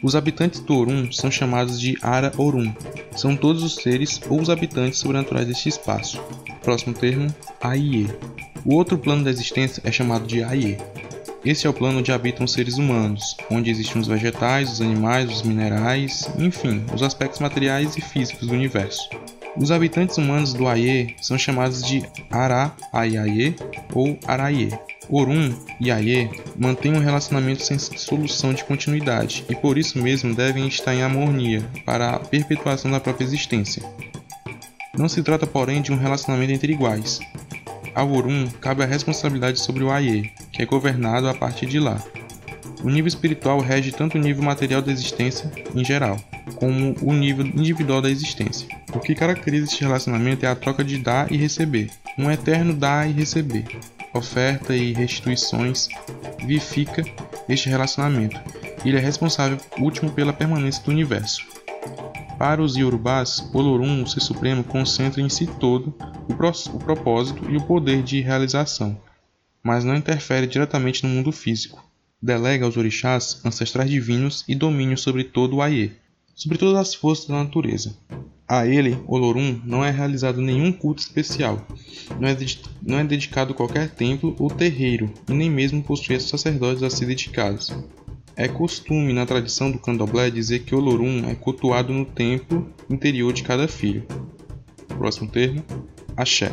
Os 0.00 0.14
habitantes 0.14 0.60
do 0.60 0.72
Orum 0.72 1.10
são 1.10 1.32
chamados 1.32 1.80
de 1.80 1.98
Ara 2.00 2.32
Orum. 2.36 2.72
São 3.16 3.34
todos 3.34 3.64
os 3.64 3.74
seres 3.74 4.20
ou 4.28 4.40
os 4.40 4.50
habitantes 4.50 5.00
sobrenaturais 5.00 5.48
deste 5.48 5.68
espaço. 5.68 6.22
Próximo 6.62 6.94
termo, 6.94 7.26
Aie. 7.60 8.06
O 8.64 8.76
outro 8.76 8.96
plano 8.96 9.24
da 9.24 9.30
existência 9.30 9.82
é 9.84 9.90
chamado 9.90 10.24
de 10.24 10.44
Aie. 10.44 10.78
Esse 11.44 11.66
é 11.66 11.70
o 11.70 11.74
plano 11.74 11.98
onde 11.98 12.12
habitam 12.12 12.44
os 12.44 12.52
seres 12.52 12.78
humanos, 12.78 13.36
onde 13.50 13.68
existem 13.68 14.00
os 14.00 14.06
vegetais, 14.06 14.70
os 14.70 14.80
animais, 14.80 15.28
os 15.28 15.42
minerais, 15.42 16.30
enfim, 16.38 16.84
os 16.94 17.02
aspectos 17.02 17.40
materiais 17.40 17.96
e 17.96 18.00
físicos 18.00 18.46
do 18.46 18.54
universo. 18.54 19.10
Os 19.56 19.70
habitantes 19.70 20.16
humanos 20.16 20.54
do 20.54 20.66
Aie 20.66 21.14
são 21.20 21.36
chamados 21.36 21.82
de 21.82 22.02
Ara-Aiaie 22.30 23.54
ou 23.94 24.18
Araie. 24.26 24.70
Orum 25.10 25.54
e 25.78 25.90
Aie 25.90 26.30
mantêm 26.56 26.94
um 26.94 27.00
relacionamento 27.00 27.62
sem 27.62 27.78
solução 27.78 28.54
de 28.54 28.64
continuidade 28.64 29.44
e 29.50 29.54
por 29.54 29.76
isso 29.76 29.98
mesmo 29.98 30.34
devem 30.34 30.66
estar 30.66 30.94
em 30.94 31.02
harmonia 31.02 31.62
para 31.84 32.10
a 32.10 32.18
perpetuação 32.18 32.90
da 32.90 33.00
própria 33.00 33.24
existência. 33.24 33.82
Não 34.96 35.08
se 35.08 35.22
trata, 35.22 35.46
porém, 35.46 35.82
de 35.82 35.92
um 35.92 35.98
relacionamento 35.98 36.52
entre 36.52 36.72
iguais. 36.72 37.20
Ao 37.94 38.10
Orum 38.10 38.48
cabe 38.60 38.82
a 38.82 38.86
responsabilidade 38.86 39.60
sobre 39.60 39.84
o 39.84 39.90
Aie, 39.90 40.32
que 40.50 40.62
é 40.62 40.66
governado 40.66 41.28
a 41.28 41.34
partir 41.34 41.66
de 41.66 41.78
lá. 41.78 42.02
O 42.82 42.90
nível 42.90 43.06
espiritual 43.06 43.60
rege 43.60 43.92
tanto 43.92 44.18
o 44.18 44.20
nível 44.20 44.42
material 44.42 44.82
da 44.82 44.90
existência, 44.90 45.50
em 45.74 45.84
geral, 45.84 46.16
como 46.56 46.96
o 47.00 47.12
nível 47.12 47.46
individual 47.46 48.02
da 48.02 48.10
existência. 48.10 48.66
O 48.92 48.98
que 48.98 49.14
caracteriza 49.14 49.66
este 49.66 49.82
relacionamento 49.82 50.44
é 50.44 50.48
a 50.48 50.56
troca 50.56 50.82
de 50.82 50.98
dar 50.98 51.30
e 51.30 51.36
receber, 51.36 51.90
um 52.18 52.30
eterno 52.30 52.74
dar 52.74 53.08
e 53.08 53.12
receber. 53.12 53.66
Oferta 54.12 54.74
e 54.74 54.92
restituições 54.92 55.88
vivifica 56.40 57.02
este 57.48 57.68
relacionamento. 57.68 58.38
Ele 58.84 58.96
é 58.96 59.00
responsável 59.00 59.58
último 59.78 60.10
pela 60.10 60.32
permanência 60.32 60.82
do 60.82 60.90
universo. 60.90 61.46
Para 62.36 62.60
os 62.60 62.76
Yorubás, 62.76 63.48
Olorum, 63.54 64.02
o 64.02 64.06
Ser 64.08 64.20
Supremo, 64.20 64.64
concentra 64.64 65.20
em 65.22 65.28
si 65.28 65.46
todo 65.46 65.94
o, 66.28 66.32
o 66.32 66.78
propósito 66.80 67.48
e 67.48 67.56
o 67.56 67.62
poder 67.62 68.02
de 68.02 68.20
realização, 68.20 69.00
mas 69.62 69.84
não 69.84 69.94
interfere 69.94 70.48
diretamente 70.48 71.06
no 71.06 71.08
mundo 71.08 71.30
físico. 71.30 71.91
Delega 72.22 72.64
aos 72.64 72.76
orixás 72.76 73.40
ancestrais 73.44 73.90
divinos 73.90 74.44
e 74.46 74.54
domínio 74.54 74.96
sobre 74.96 75.24
todo 75.24 75.56
o 75.56 75.62
Aie, 75.62 75.90
sobre 76.36 76.56
todas 76.56 76.78
as 76.78 76.94
forças 76.94 77.26
da 77.26 77.42
natureza. 77.42 77.96
A 78.46 78.64
ele, 78.64 78.96
Olorum, 79.08 79.60
não 79.64 79.84
é 79.84 79.90
realizado 79.90 80.40
nenhum 80.40 80.70
culto 80.70 81.00
especial, 81.00 81.66
não 82.20 82.28
é, 82.28 82.36
não 82.80 82.98
é 83.00 83.04
dedicado 83.04 83.54
qualquer 83.54 83.90
templo 83.90 84.36
ou 84.38 84.48
terreiro, 84.48 85.12
e 85.28 85.32
nem 85.32 85.50
mesmo 85.50 85.82
possui 85.82 86.20
sacerdotes 86.20 86.84
a 86.84 86.90
se 86.90 87.04
dedicados. 87.04 87.74
É 88.36 88.46
costume 88.46 89.12
na 89.12 89.26
tradição 89.26 89.70
do 89.70 89.80
candomblé 89.80 90.30
dizer 90.30 90.60
que 90.60 90.76
Olorum 90.76 91.28
é 91.28 91.34
cultuado 91.34 91.92
no 91.92 92.04
templo 92.04 92.72
interior 92.88 93.32
de 93.32 93.42
cada 93.42 93.66
filho. 93.66 94.06
Próximo 94.86 95.28
termo, 95.28 95.64
Axé. 96.16 96.52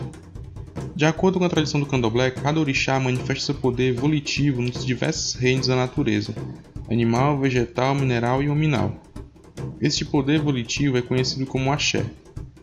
De 0.96 1.06
acordo 1.06 1.40
com 1.40 1.46
a 1.46 1.50
tradição 1.50 1.80
do 1.80 1.86
candomblé, 1.86 2.32
cada 2.32 2.60
orixá 2.60 3.00
manifesta 3.00 3.46
seu 3.46 3.56
poder 3.56 3.94
volitivo 3.94 4.62
nos 4.62 4.86
diversos 4.86 5.34
reinos 5.34 5.68
da 5.68 5.76
natureza, 5.76 6.34
animal, 6.90 7.40
vegetal, 7.40 7.96
mineral 7.96 8.44
e 8.44 8.50
hominal. 8.50 8.96
Este 9.82 10.04
poder 10.04 10.40
volitivo 10.40 10.98
é 10.98 11.02
conhecido 11.02 11.46
como 11.46 11.72
axé, 11.72 12.06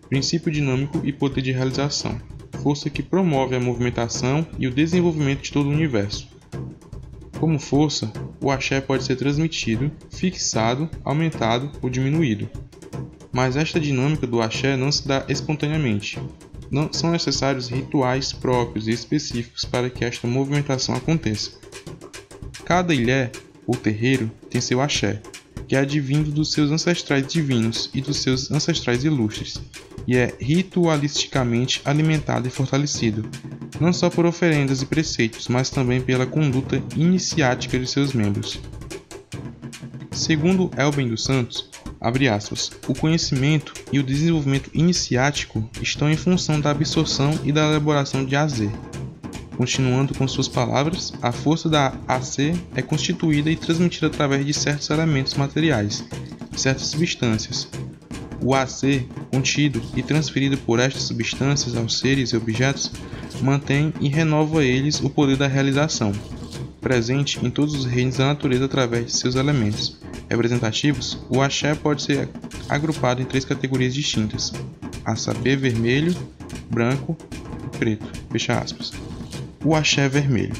princípio 0.08 0.52
dinâmico 0.52 1.00
e 1.04 1.12
poder 1.12 1.40
de 1.40 1.52
realização, 1.52 2.20
força 2.62 2.90
que 2.90 3.02
promove 3.02 3.56
a 3.56 3.60
movimentação 3.60 4.46
e 4.58 4.66
o 4.66 4.70
desenvolvimento 4.70 5.42
de 5.42 5.52
todo 5.52 5.68
o 5.68 5.72
universo. 5.72 6.28
Como 7.38 7.58
força, 7.58 8.10
o 8.40 8.50
axé 8.50 8.80
pode 8.80 9.04
ser 9.04 9.16
transmitido, 9.16 9.90
fixado, 10.10 10.88
aumentado 11.04 11.70
ou 11.82 11.90
diminuído. 11.90 12.48
Mas 13.30 13.56
esta 13.56 13.78
dinâmica 13.78 14.26
do 14.26 14.40
axé 14.40 14.76
não 14.76 14.90
se 14.90 15.06
dá 15.06 15.24
espontaneamente. 15.28 16.18
Não 16.70 16.92
são 16.92 17.10
necessários 17.10 17.68
rituais 17.68 18.32
próprios 18.32 18.88
e 18.88 18.90
específicos 18.90 19.64
para 19.64 19.88
que 19.88 20.04
esta 20.04 20.26
movimentação 20.26 20.94
aconteça. 20.94 21.52
Cada 22.64 22.94
ilé, 22.94 23.30
ou 23.66 23.74
terreiro, 23.76 24.30
tem 24.50 24.60
seu 24.60 24.80
axé, 24.80 25.22
que 25.68 25.74
é 25.74 25.78
advindo 25.78 26.30
dos 26.30 26.52
seus 26.52 26.70
ancestrais 26.70 27.26
divinos 27.26 27.90
e 27.92 28.00
dos 28.00 28.18
seus 28.18 28.50
ancestrais 28.50 29.04
ilustres, 29.04 29.60
e 30.06 30.16
é 30.16 30.34
ritualisticamente 30.40 31.82
alimentado 31.84 32.46
e 32.46 32.50
fortalecido, 32.50 33.28
não 33.80 33.92
só 33.92 34.08
por 34.08 34.26
oferendas 34.26 34.82
e 34.82 34.86
preceitos, 34.86 35.48
mas 35.48 35.70
também 35.70 36.00
pela 36.00 36.26
conduta 36.26 36.82
iniciática 36.94 37.78
de 37.78 37.86
seus 37.86 38.12
membros. 38.12 38.60
Segundo 40.12 40.70
Elben 40.76 41.08
dos 41.08 41.24
Santos, 41.24 41.68
aspas, 42.28 42.70
o 42.86 42.94
conhecimento 42.94 43.72
e 43.92 43.98
o 43.98 44.02
desenvolvimento 44.02 44.70
iniciático 44.72 45.68
estão 45.80 46.10
em 46.10 46.16
função 46.16 46.60
da 46.60 46.70
absorção 46.70 47.38
e 47.44 47.52
da 47.52 47.66
elaboração 47.66 48.24
de 48.24 48.36
azer, 48.36 48.70
Continuando 49.56 50.14
com 50.14 50.28
suas 50.28 50.48
palavras, 50.48 51.14
a 51.22 51.32
força 51.32 51.66
da 51.68 51.94
AC 52.06 52.54
é 52.74 52.82
constituída 52.82 53.50
e 53.50 53.56
transmitida 53.56 54.06
através 54.06 54.44
de 54.44 54.52
certos 54.52 54.90
elementos 54.90 55.32
materiais, 55.32 56.04
certas 56.54 56.88
substâncias. 56.88 57.66
O 58.42 58.54
AC, 58.54 59.06
contido 59.32 59.82
e 59.96 60.02
transferido 60.02 60.58
por 60.58 60.78
estas 60.78 61.04
substâncias 61.04 61.74
aos 61.74 61.98
seres 61.98 62.30
e 62.30 62.36
objetos, 62.36 62.92
mantém 63.40 63.94
e 63.98 64.08
renova 64.08 64.62
eles 64.62 65.00
o 65.00 65.08
poder 65.08 65.38
da 65.38 65.46
realização, 65.46 66.12
presente 66.86 67.44
em 67.44 67.50
todos 67.50 67.74
os 67.74 67.84
reinos 67.84 68.18
da 68.18 68.26
natureza 68.26 68.66
através 68.66 69.06
de 69.06 69.16
seus 69.16 69.34
elementos. 69.34 69.98
Representativos, 70.30 71.18
o 71.28 71.42
axé 71.42 71.74
pode 71.74 72.02
ser 72.02 72.28
agrupado 72.68 73.20
em 73.20 73.24
três 73.24 73.44
categorias 73.44 73.92
distintas: 73.92 74.52
a 75.04 75.16
saber 75.16 75.56
vermelho, 75.56 76.14
branco 76.70 77.16
e 77.64 77.76
preto. 77.76 78.06
Fecha 78.30 78.56
aspas 78.56 78.92
o 79.64 79.74
axé 79.74 80.08
vermelho, 80.08 80.54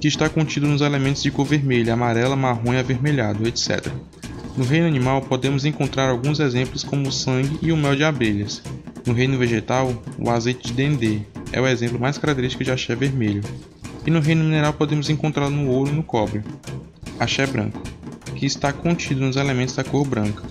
que 0.00 0.08
está 0.08 0.28
contido 0.28 0.66
nos 0.66 0.80
elementos 0.80 1.22
de 1.22 1.30
cor 1.30 1.46
vermelha, 1.46 1.92
amarela, 1.92 2.34
marrom 2.34 2.74
e 2.74 2.76
avermelhado, 2.76 3.46
etc. 3.46 3.86
No 4.56 4.64
reino 4.64 4.88
animal, 4.88 5.22
podemos 5.22 5.64
encontrar 5.64 6.08
alguns 6.08 6.40
exemplos 6.40 6.82
como 6.82 7.06
o 7.06 7.12
sangue 7.12 7.56
e 7.62 7.70
o 7.70 7.76
mel 7.76 7.94
de 7.94 8.02
abelhas. 8.02 8.60
No 9.06 9.12
reino 9.12 9.38
vegetal, 9.38 10.02
o 10.18 10.28
azeite 10.28 10.66
de 10.66 10.72
dendê 10.72 11.20
é 11.52 11.60
o 11.60 11.68
exemplo 11.68 12.00
mais 12.00 12.18
característico 12.18 12.64
de 12.64 12.72
axé 12.72 12.96
vermelho. 12.96 13.44
E 14.06 14.10
no 14.10 14.20
reino 14.20 14.44
mineral, 14.44 14.72
podemos 14.72 15.10
encontrá-lo 15.10 15.50
no 15.50 15.70
ouro 15.70 15.90
e 15.90 15.94
no 15.94 16.02
cobre. 16.02 16.42
Axé 17.18 17.46
branco, 17.46 17.82
que 18.34 18.46
está 18.46 18.72
contido 18.72 19.20
nos 19.20 19.36
elementos 19.36 19.74
da 19.74 19.84
cor 19.84 20.06
branca, 20.06 20.42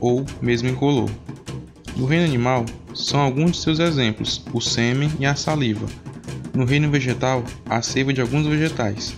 ou 0.00 0.24
mesmo 0.40 0.68
incolor. 0.68 1.10
No 1.96 2.06
reino 2.06 2.24
animal, 2.24 2.64
são 2.94 3.20
alguns 3.20 3.52
de 3.52 3.58
seus 3.58 3.78
exemplos, 3.78 4.42
o 4.52 4.60
sêmen 4.60 5.10
e 5.18 5.26
a 5.26 5.34
saliva, 5.34 5.86
no 6.54 6.64
reino 6.64 6.90
vegetal, 6.90 7.44
a 7.68 7.82
seiva 7.82 8.12
de 8.12 8.20
alguns 8.20 8.46
vegetais. 8.46 9.14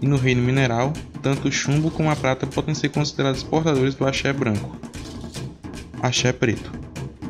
E 0.00 0.06
no 0.06 0.16
reino 0.16 0.42
mineral, 0.42 0.92
tanto 1.22 1.48
o 1.48 1.52
chumbo 1.52 1.90
como 1.90 2.10
a 2.10 2.16
prata 2.16 2.46
podem 2.46 2.74
ser 2.74 2.90
considerados 2.90 3.42
portadores 3.42 3.94
do 3.94 4.06
axé 4.06 4.32
branco. 4.32 4.76
Axé 6.00 6.32
preto, 6.32 6.70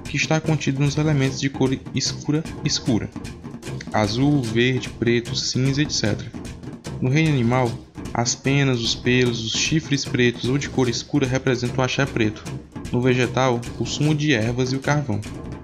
que 0.04 0.16
está 0.16 0.40
contido 0.40 0.82
nos 0.82 0.96
elementos 0.98 1.40
de 1.40 1.48
cor 1.48 1.70
escura 1.94 2.44
escura, 2.64 3.08
azul, 3.92 4.42
verde, 4.42 4.88
preto, 4.88 5.34
cinza, 5.36 5.82
etc. 5.82 6.20
No 7.00 7.10
reino 7.10 7.30
animal, 7.30 7.70
as 8.12 8.34
penas, 8.34 8.80
os 8.80 8.94
pelos, 8.94 9.44
os 9.44 9.52
chifres 9.52 10.04
pretos 10.04 10.48
ou 10.48 10.58
de 10.58 10.68
cor 10.68 10.88
escura 10.88 11.26
representam 11.26 11.78
o 11.78 11.82
axé 11.82 12.04
preto. 12.04 12.42
No 12.90 13.00
vegetal, 13.00 13.60
o 13.78 13.84
sumo 13.84 14.14
de 14.14 14.32
ervas 14.32 14.72
e 14.72 14.76
o 14.76 14.80
carvão. 14.80 15.20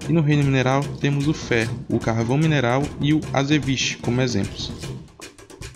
E 0.07 0.13
no 0.13 0.21
reino 0.21 0.43
mineral 0.43 0.83
temos 1.01 1.27
o 1.27 1.33
ferro, 1.33 1.77
o 1.89 1.99
carvão 1.99 2.37
mineral 2.37 2.83
e 3.01 3.13
o 3.13 3.19
azeviche 3.33 3.97
como 3.97 4.21
exemplos. 4.21 4.71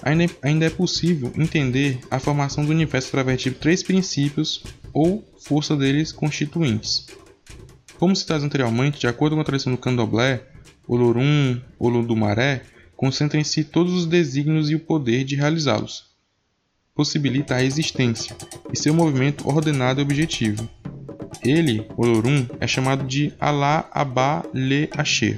Ainda, 0.04 0.26
ainda 0.42 0.66
é 0.66 0.70
possível 0.70 1.32
entender 1.36 2.00
a 2.10 2.20
formação 2.20 2.64
do 2.64 2.72
universo 2.72 3.10
através 3.10 3.42
de 3.42 3.52
três 3.52 3.84
princípios 3.84 4.64
ou 4.94 5.28
força 5.40 5.76
deles 5.76 6.12
constituintes. 6.12 7.08
Como 7.98 8.16
citado 8.16 8.46
anteriormente, 8.46 9.00
de 9.00 9.08
acordo 9.08 9.36
com 9.36 9.42
a 9.42 9.46
tradição 9.46 9.74
do 9.74 9.78
candomblé, 9.78 10.42
Olorum, 10.90 11.62
Olodumare 11.78 12.64
concentra 12.98 13.40
em 13.40 13.44
si 13.44 13.64
todos 13.64 13.94
os 13.94 14.08
desígnios 14.08 14.72
e 14.72 14.76
o 14.76 14.80
poder 14.80 15.24
de 15.24 15.36
realizá-los. 15.36 16.10
Possibilita 16.96 17.56
a 17.56 17.64
existência 17.64 18.36
e 18.74 18.76
seu 18.76 18.92
movimento 18.92 19.48
ordenado 19.48 20.02
e 20.02 20.04
objetivo. 20.04 20.68
Ele, 21.44 21.86
Olorum, 21.96 22.48
é 22.60 22.66
chamado 22.66 23.06
de 23.06 23.32
Alá 23.40 23.88
Abá 23.92 24.44
Le 24.52 24.90
Asher, 24.98 25.38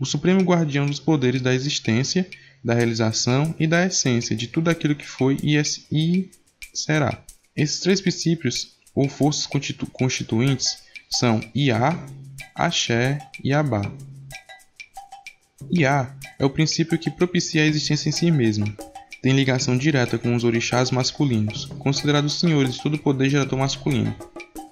o 0.00 0.06
supremo 0.06 0.42
guardião 0.42 0.86
dos 0.86 1.00
poderes 1.00 1.42
da 1.42 1.52
existência, 1.52 2.26
da 2.62 2.72
realização 2.72 3.52
e 3.58 3.66
da 3.66 3.84
essência 3.84 4.36
de 4.36 4.46
tudo 4.46 4.70
aquilo 4.70 4.94
que 4.94 5.06
foi 5.06 5.36
e, 5.42 5.60
e 5.90 6.30
será. 6.72 7.20
Esses 7.56 7.80
três 7.80 8.00
princípios, 8.00 8.74
ou 8.94 9.08
forças 9.08 9.44
constitu 9.44 9.86
constituintes, 9.86 10.78
são 11.10 11.40
Iá, 11.54 11.98
Axé 12.54 13.18
e 13.42 13.52
Abá. 13.52 13.82
Iá 15.70 16.14
é 16.38 16.44
o 16.44 16.50
princípio 16.50 16.98
que 16.98 17.10
propicia 17.10 17.62
a 17.62 17.66
existência 17.66 18.08
em 18.08 18.12
si 18.12 18.30
mesmo. 18.30 18.66
Tem 19.22 19.32
ligação 19.32 19.76
direta 19.76 20.18
com 20.18 20.34
os 20.34 20.44
orixás 20.44 20.90
masculinos, 20.90 21.66
considerados 21.78 22.38
senhores 22.38 22.74
de 22.74 22.82
todo 22.82 22.94
o 22.94 22.98
poder 22.98 23.30
gerador 23.30 23.58
masculino. 23.58 24.14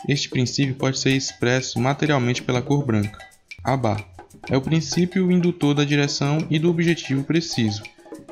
Este 0.08 0.28
princípio 0.28 0.74
pode 0.74 0.98
ser 0.98 1.10
expresso 1.10 1.80
materialmente 1.80 2.42
pela 2.42 2.60
cor 2.60 2.84
branca. 2.84 3.18
Abá 3.64 4.04
é 4.50 4.56
o 4.56 4.60
princípio 4.60 5.30
indutor 5.30 5.74
da 5.74 5.84
direção 5.84 6.38
e 6.50 6.58
do 6.58 6.68
objetivo 6.68 7.22
preciso. 7.22 7.82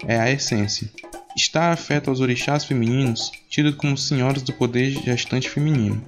É 0.07 0.19
a 0.19 0.31
essência. 0.31 0.91
Está 1.37 1.73
afeto 1.73 2.11
aos 2.11 2.21
orixás 2.21 2.65
femininos, 2.65 3.31
tidos 3.49 3.77
como 3.77 3.97
senhoras 3.97 4.43
do 4.43 4.53
poder 4.53 4.91
gestante 4.91 5.49
feminino. 5.49 6.03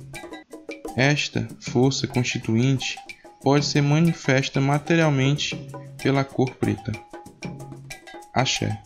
Esta 0.96 1.48
força 1.60 2.06
constituinte 2.06 2.98
pode 3.42 3.66
ser 3.66 3.82
manifesta 3.82 4.60
materialmente 4.60 5.56
pela 6.02 6.24
cor 6.24 6.50
preta. 6.54 6.92
Axé 8.34 8.80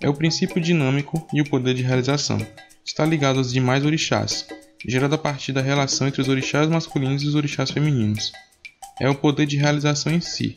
é 0.00 0.08
o 0.08 0.14
princípio 0.14 0.60
dinâmico 0.60 1.26
e 1.32 1.40
o 1.40 1.48
poder 1.48 1.74
de 1.74 1.82
realização. 1.82 2.38
Está 2.84 3.04
ligado 3.04 3.38
aos 3.38 3.52
demais 3.52 3.84
orixás, 3.84 4.46
gerado 4.86 5.14
a 5.14 5.18
partir 5.18 5.52
da 5.52 5.60
relação 5.60 6.08
entre 6.08 6.20
os 6.20 6.28
orixás 6.28 6.68
masculinos 6.68 7.22
e 7.22 7.26
os 7.26 7.34
orixás 7.34 7.70
femininos. 7.70 8.32
É 9.00 9.08
o 9.08 9.14
poder 9.14 9.46
de 9.46 9.56
realização 9.56 10.12
em 10.12 10.20
si. 10.20 10.54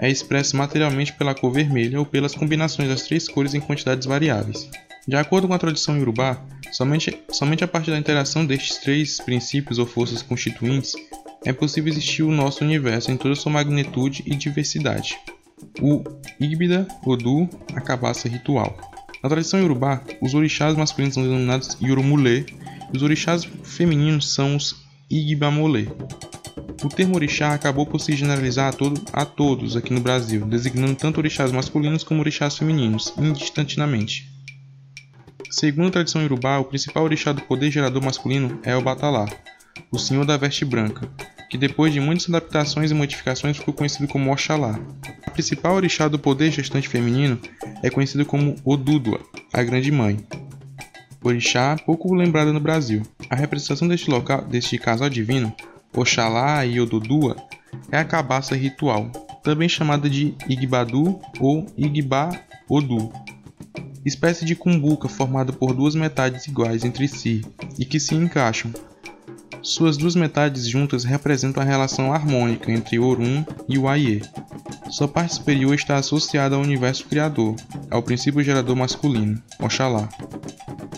É 0.00 0.10
expresso 0.10 0.56
materialmente 0.56 1.12
pela 1.12 1.34
cor 1.34 1.52
vermelha 1.52 1.98
ou 1.98 2.04
pelas 2.04 2.34
combinações 2.34 2.88
das 2.88 3.02
três 3.02 3.28
cores 3.28 3.54
em 3.54 3.60
quantidades 3.60 4.06
variáveis. 4.06 4.68
De 5.06 5.16
acordo 5.16 5.46
com 5.46 5.54
a 5.54 5.58
tradição 5.58 5.96
iorubá, 5.96 6.42
somente, 6.72 7.22
somente 7.30 7.62
a 7.62 7.68
partir 7.68 7.92
da 7.92 7.98
interação 7.98 8.44
destes 8.44 8.78
três 8.78 9.20
princípios 9.20 9.78
ou 9.78 9.86
forças 9.86 10.20
constituintes 10.22 10.94
é 11.46 11.52
possível 11.52 11.90
existir 11.90 12.22
o 12.22 12.30
nosso 12.30 12.62
universo 12.62 13.10
em 13.10 13.16
toda 13.16 13.34
sua 13.34 13.52
magnitude 13.52 14.22
e 14.26 14.34
diversidade 14.34 15.16
o 15.80 16.02
Igbida 16.38 16.86
Odu, 17.04 17.48
a 17.74 17.80
cabaça 17.80 18.28
ritual. 18.28 18.76
Na 19.22 19.28
tradição 19.28 19.60
iorubá, 19.60 20.02
os 20.20 20.34
orixás 20.34 20.76
masculinos 20.76 21.14
são 21.14 21.22
denominados 21.22 21.76
Yorumulé 21.80 22.44
e 22.92 22.96
os 22.96 23.02
orixás 23.02 23.44
femininos 23.64 24.32
são 24.32 24.56
os 24.56 24.76
Igbamolé. 25.10 25.86
O 26.84 26.88
termo 26.88 27.16
orixá 27.16 27.54
acabou 27.54 27.86
por 27.86 28.00
se 28.00 28.14
generalizar 28.14 28.68
a, 28.68 28.72
todo, 28.72 29.02
a, 29.12 29.24
todos 29.24 29.76
aqui 29.76 29.92
no 29.92 30.00
Brasil, 30.00 30.44
designando 30.44 30.94
tanto 30.94 31.18
orixás 31.18 31.50
masculinos 31.50 32.04
como 32.04 32.20
orixás 32.20 32.58
femininos, 32.58 33.14
indistintamente. 33.18 34.30
Segundo 35.50 35.88
a 35.88 35.92
tradição 35.92 36.20
iorubá, 36.20 36.58
o 36.58 36.64
principal 36.64 37.04
orixá 37.04 37.32
do 37.32 37.40
poder 37.42 37.70
gerador 37.70 38.02
masculino 38.04 38.60
é 38.62 38.76
o 38.76 38.82
Batalá, 38.82 39.26
o 39.90 39.98
senhor 39.98 40.26
da 40.26 40.36
veste 40.36 40.64
branca, 40.64 41.10
que 41.48 41.58
depois 41.58 41.92
de 41.92 42.00
muitas 42.00 42.28
adaptações 42.28 42.90
e 42.90 42.94
modificações 42.94 43.56
ficou 43.56 43.72
conhecido 43.74 44.08
como 44.08 44.32
Oxalá. 44.32 44.78
A 45.26 45.30
principal 45.30 45.74
orixá 45.74 46.08
do 46.08 46.18
poder 46.18 46.50
gestante 46.50 46.88
feminino 46.88 47.38
é 47.82 47.90
conhecido 47.90 48.24
como 48.24 48.56
Odúdua, 48.64 49.20
a 49.52 49.62
Grande 49.62 49.90
Mãe. 49.90 50.18
Orixá 51.22 51.76
pouco 51.84 52.14
lembrada 52.14 52.52
no 52.52 52.60
Brasil. 52.60 53.02
A 53.28 53.36
representação 53.36 53.88
deste, 53.88 54.10
local, 54.10 54.42
deste 54.42 54.78
casal 54.78 55.08
divino, 55.08 55.54
Oxalá 55.94 56.64
e 56.64 56.80
Odudua, 56.80 57.36
é 57.90 57.98
a 57.98 58.04
cabaça 58.04 58.54
ritual, 58.54 59.10
também 59.42 59.68
chamada 59.68 60.08
de 60.08 60.34
Igbadu 60.48 61.20
ou 61.40 61.66
Igba 61.76 62.30
Odu, 62.68 63.12
espécie 64.04 64.44
de 64.44 64.54
cumbuca 64.54 65.08
formada 65.08 65.52
por 65.52 65.74
duas 65.74 65.94
metades 65.94 66.46
iguais 66.46 66.84
entre 66.84 67.08
si 67.08 67.44
e 67.78 67.84
que 67.84 67.98
se 67.98 68.14
encaixam, 68.14 68.72
suas 69.66 69.96
duas 69.96 70.14
metades 70.14 70.68
juntas 70.68 71.02
representam 71.02 71.60
a 71.60 71.66
relação 71.66 72.12
harmônica 72.12 72.70
entre 72.70 73.00
Orun 73.00 73.44
e 73.68 73.76
o 73.76 73.88
Aie. 73.88 74.22
Sua 74.88 75.08
parte 75.08 75.34
superior 75.34 75.74
está 75.74 75.96
associada 75.96 76.54
ao 76.54 76.62
universo 76.62 77.04
criador, 77.06 77.56
ao 77.90 78.00
princípio 78.00 78.44
gerador 78.44 78.76
masculino, 78.76 79.42
Oxalá. 79.58 80.08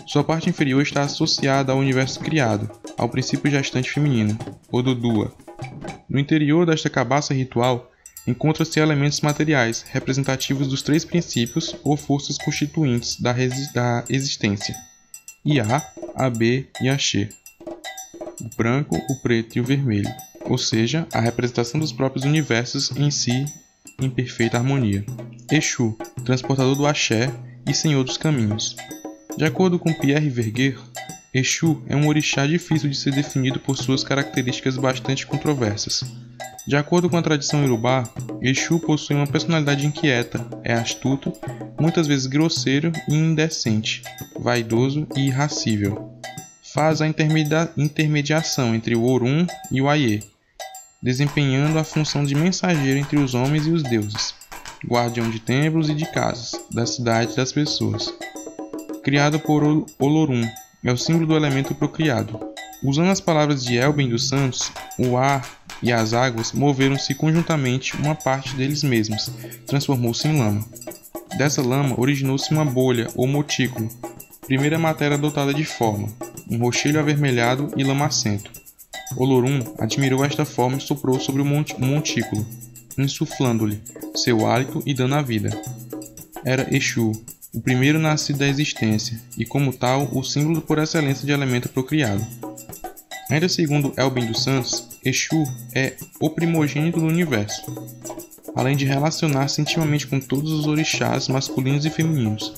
Sua 0.05 0.23
parte 0.23 0.49
inferior 0.49 0.83
está 0.83 1.01
associada 1.01 1.71
ao 1.71 1.79
universo 1.79 2.19
criado, 2.19 2.69
ao 2.95 3.09
princípio 3.09 3.49
gestante 3.49 3.89
feminino, 3.89 4.37
Odudua. 4.71 5.33
No 6.07 6.19
interior 6.19 6.65
desta 6.67 6.91
cabaça 6.91 7.33
ritual, 7.33 7.91
encontram-se 8.27 8.79
elementos 8.79 9.21
materiais 9.21 9.83
representativos 9.89 10.67
dos 10.67 10.83
três 10.83 11.03
princípios 11.03 11.75
ou 11.83 11.97
forças 11.97 12.37
constituintes 12.37 13.19
da, 13.19 13.33
da 13.73 14.03
existência: 14.09 14.75
Iá, 15.43 15.83
AB 16.15 16.69
e 16.81 16.89
Axê 16.89 17.29
o 18.39 18.49
branco, 18.55 18.95
o 19.09 19.15
preto 19.15 19.57
e 19.57 19.61
o 19.61 19.63
vermelho, 19.63 20.09
ou 20.45 20.57
seja, 20.57 21.07
a 21.13 21.19
representação 21.19 21.79
dos 21.79 21.91
próprios 21.91 22.25
universos 22.25 22.91
em 22.95 23.11
si 23.11 23.45
em 24.01 24.09
perfeita 24.09 24.57
harmonia. 24.57 25.05
Exu, 25.51 25.97
transportador 26.23 26.75
do 26.75 26.85
axé 26.85 27.31
e 27.67 27.73
senhor 27.73 28.03
dos 28.03 28.17
caminhos. 28.17 28.75
De 29.37 29.45
acordo 29.45 29.77
com 29.77 29.93
Pierre 29.93 30.29
Verger, 30.29 30.77
Exu 31.33 31.81
é 31.87 31.95
um 31.95 32.07
orixá 32.07 32.47
difícil 32.47 32.89
de 32.89 32.97
ser 32.97 33.13
definido 33.13 33.59
por 33.59 33.77
suas 33.77 34.03
características 34.03 34.77
bastante 34.77 35.27
controversas. 35.27 36.03
De 36.65 36.75
acordo 36.75 37.09
com 37.09 37.17
a 37.17 37.21
tradição 37.21 37.63
urubá, 37.63 38.03
Exu 38.41 38.79
possui 38.79 39.15
uma 39.15 39.27
personalidade 39.27 39.85
inquieta, 39.85 40.45
é 40.63 40.73
astuto, 40.73 41.33
muitas 41.79 42.07
vezes 42.07 42.25
grosseiro 42.25 42.91
e 43.07 43.13
indecente, 43.13 44.01
vaidoso 44.39 45.07
e 45.15 45.27
irracível 45.27 46.19
faz 46.73 47.01
a 47.01 47.07
intermediação 47.07 48.75
entre 48.75 48.95
o 48.95 49.03
Orun 49.03 49.47
e 49.71 49.81
o 49.81 49.89
Aie, 49.89 50.23
desempenhando 51.01 51.79
a 51.79 51.83
função 51.83 52.23
de 52.23 52.35
mensageiro 52.35 52.99
entre 52.99 53.17
os 53.17 53.33
homens 53.33 53.65
e 53.65 53.71
os 53.71 53.83
deuses, 53.83 54.35
guardião 54.85 55.29
de 55.29 55.39
templos 55.39 55.89
e 55.89 55.95
de 55.95 56.05
casas, 56.11 56.51
da 56.71 56.85
cidade 56.85 57.33
e 57.33 57.35
das 57.35 57.51
pessoas. 57.51 58.13
Criado 59.03 59.39
por 59.39 59.63
Olorum, 59.97 60.47
é 60.83 60.91
o 60.91 60.97
símbolo 60.97 61.25
do 61.25 61.35
elemento 61.35 61.73
procriado. 61.73 62.39
Usando 62.83 63.09
as 63.09 63.19
palavras 63.19 63.63
de 63.63 63.75
Elben 63.75 64.07
dos 64.07 64.29
Santos, 64.29 64.71
o 64.97 65.17
ar 65.17 65.45
e 65.81 65.91
as 65.91 66.13
águas 66.13 66.53
moveram-se 66.53 67.15
conjuntamente, 67.15 67.95
uma 67.97 68.15
parte 68.15 68.55
deles 68.55 68.83
mesmos 68.83 69.29
transformou-se 69.65 70.27
em 70.27 70.37
lama. 70.37 70.65
Dessa 71.37 71.61
lama 71.61 71.99
originou-se 71.99 72.51
uma 72.51 72.63
bolha 72.63 73.07
ou 73.15 73.27
motículo, 73.27 73.89
primeira 74.45 74.79
matéria 74.79 75.17
dotada 75.17 75.53
de 75.53 75.65
forma, 75.65 76.09
um 76.49 76.57
roxilho 76.57 76.99
avermelhado 76.99 77.71
e 77.77 77.83
lamacento. 77.83 78.51
Olorum 79.15 79.59
admirou 79.77 80.23
esta 80.23 80.45
forma 80.45 80.77
e 80.77 80.81
soprou 80.81 81.19
sobre 81.19 81.41
o 81.41 81.45
montículo, 81.45 82.45
insuflando-lhe 82.97 83.81
seu 84.15 84.47
hálito 84.47 84.83
e 84.85 84.93
dando 84.93 85.15
a 85.15 85.21
vida. 85.21 85.49
Era 86.45 86.67
Exu, 86.75 87.11
o 87.53 87.59
primeiro 87.59 87.99
nascido 87.99 88.39
da 88.39 88.47
existência, 88.47 89.19
e 89.37 89.45
como 89.45 89.73
tal, 89.73 90.09
o 90.13 90.23
símbolo 90.23 90.61
por 90.61 90.77
excelência 90.77 91.25
de 91.25 91.31
elemento 91.31 91.69
procriado. 91.69 92.25
Ainda 93.29 93.49
segundo 93.49 93.93
Elben 93.97 94.25
dos 94.25 94.43
Santos, 94.43 94.87
Exu 95.03 95.43
é 95.73 95.95
o 96.19 96.29
primogênito 96.29 96.99
do 96.99 97.05
universo, 97.05 97.63
além 98.55 98.75
de 98.75 98.85
relacionar-se 98.85 99.61
intimamente 99.61 100.07
com 100.07 100.19
todos 100.19 100.51
os 100.51 100.67
orixás 100.67 101.27
masculinos 101.27 101.85
e 101.85 101.89
femininos, 101.89 102.53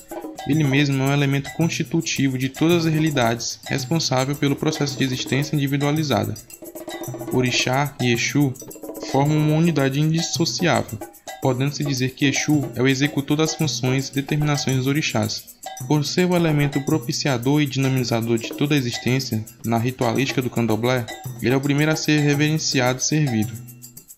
ele 0.47 0.63
mesmo 0.63 1.01
é 1.03 1.07
um 1.07 1.13
elemento 1.13 1.51
constitutivo 1.53 2.37
de 2.37 2.49
todas 2.49 2.85
as 2.85 2.91
realidades, 2.91 3.59
responsável 3.65 4.35
pelo 4.35 4.55
processo 4.55 4.97
de 4.97 5.03
existência 5.03 5.55
individualizada. 5.55 6.33
Orixá 7.31 7.95
e 8.01 8.11
Exu 8.11 8.53
formam 9.11 9.37
uma 9.37 9.57
unidade 9.57 9.99
indissociável, 9.99 10.97
podendo-se 11.41 11.83
dizer 11.83 12.11
que 12.11 12.25
Exu 12.25 12.63
é 12.75 12.81
o 12.81 12.87
executor 12.87 13.37
das 13.37 13.55
funções 13.55 14.09
e 14.09 14.13
determinações 14.13 14.77
dos 14.77 14.87
orixás. 14.87 15.43
Por 15.87 16.05
ser 16.05 16.25
o 16.25 16.35
elemento 16.35 16.79
propiciador 16.81 17.61
e 17.61 17.65
dinamizador 17.65 18.37
de 18.37 18.53
toda 18.53 18.75
a 18.75 18.77
existência, 18.77 19.43
na 19.65 19.77
ritualística 19.77 20.41
do 20.41 20.49
candomblé, 20.49 21.05
ele 21.41 21.53
é 21.53 21.57
o 21.57 21.61
primeiro 21.61 21.91
a 21.91 21.95
ser 21.95 22.19
reverenciado 22.19 22.99
e 22.99 23.03
servido. 23.03 23.51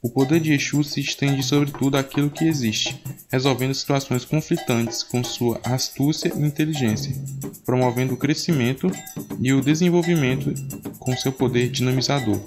O 0.01 0.09
poder 0.09 0.41
de 0.41 0.51
Exu 0.51 0.83
se 0.83 0.99
estende 0.99 1.41
sobretudo 1.41 1.95
àquilo 1.95 2.29
que 2.29 2.43
existe, 2.43 3.01
resolvendo 3.33 3.73
situações 3.73 4.23
conflitantes 4.23 5.01
com 5.01 5.23
sua 5.23 5.59
astúcia 5.63 6.31
e 6.35 6.39
inteligência, 6.39 7.11
promovendo 7.65 8.13
o 8.13 8.17
crescimento 8.17 8.91
e 9.41 9.51
o 9.51 9.59
desenvolvimento 9.59 10.53
com 10.99 11.17
seu 11.17 11.31
poder 11.31 11.67
dinamizador, 11.71 12.39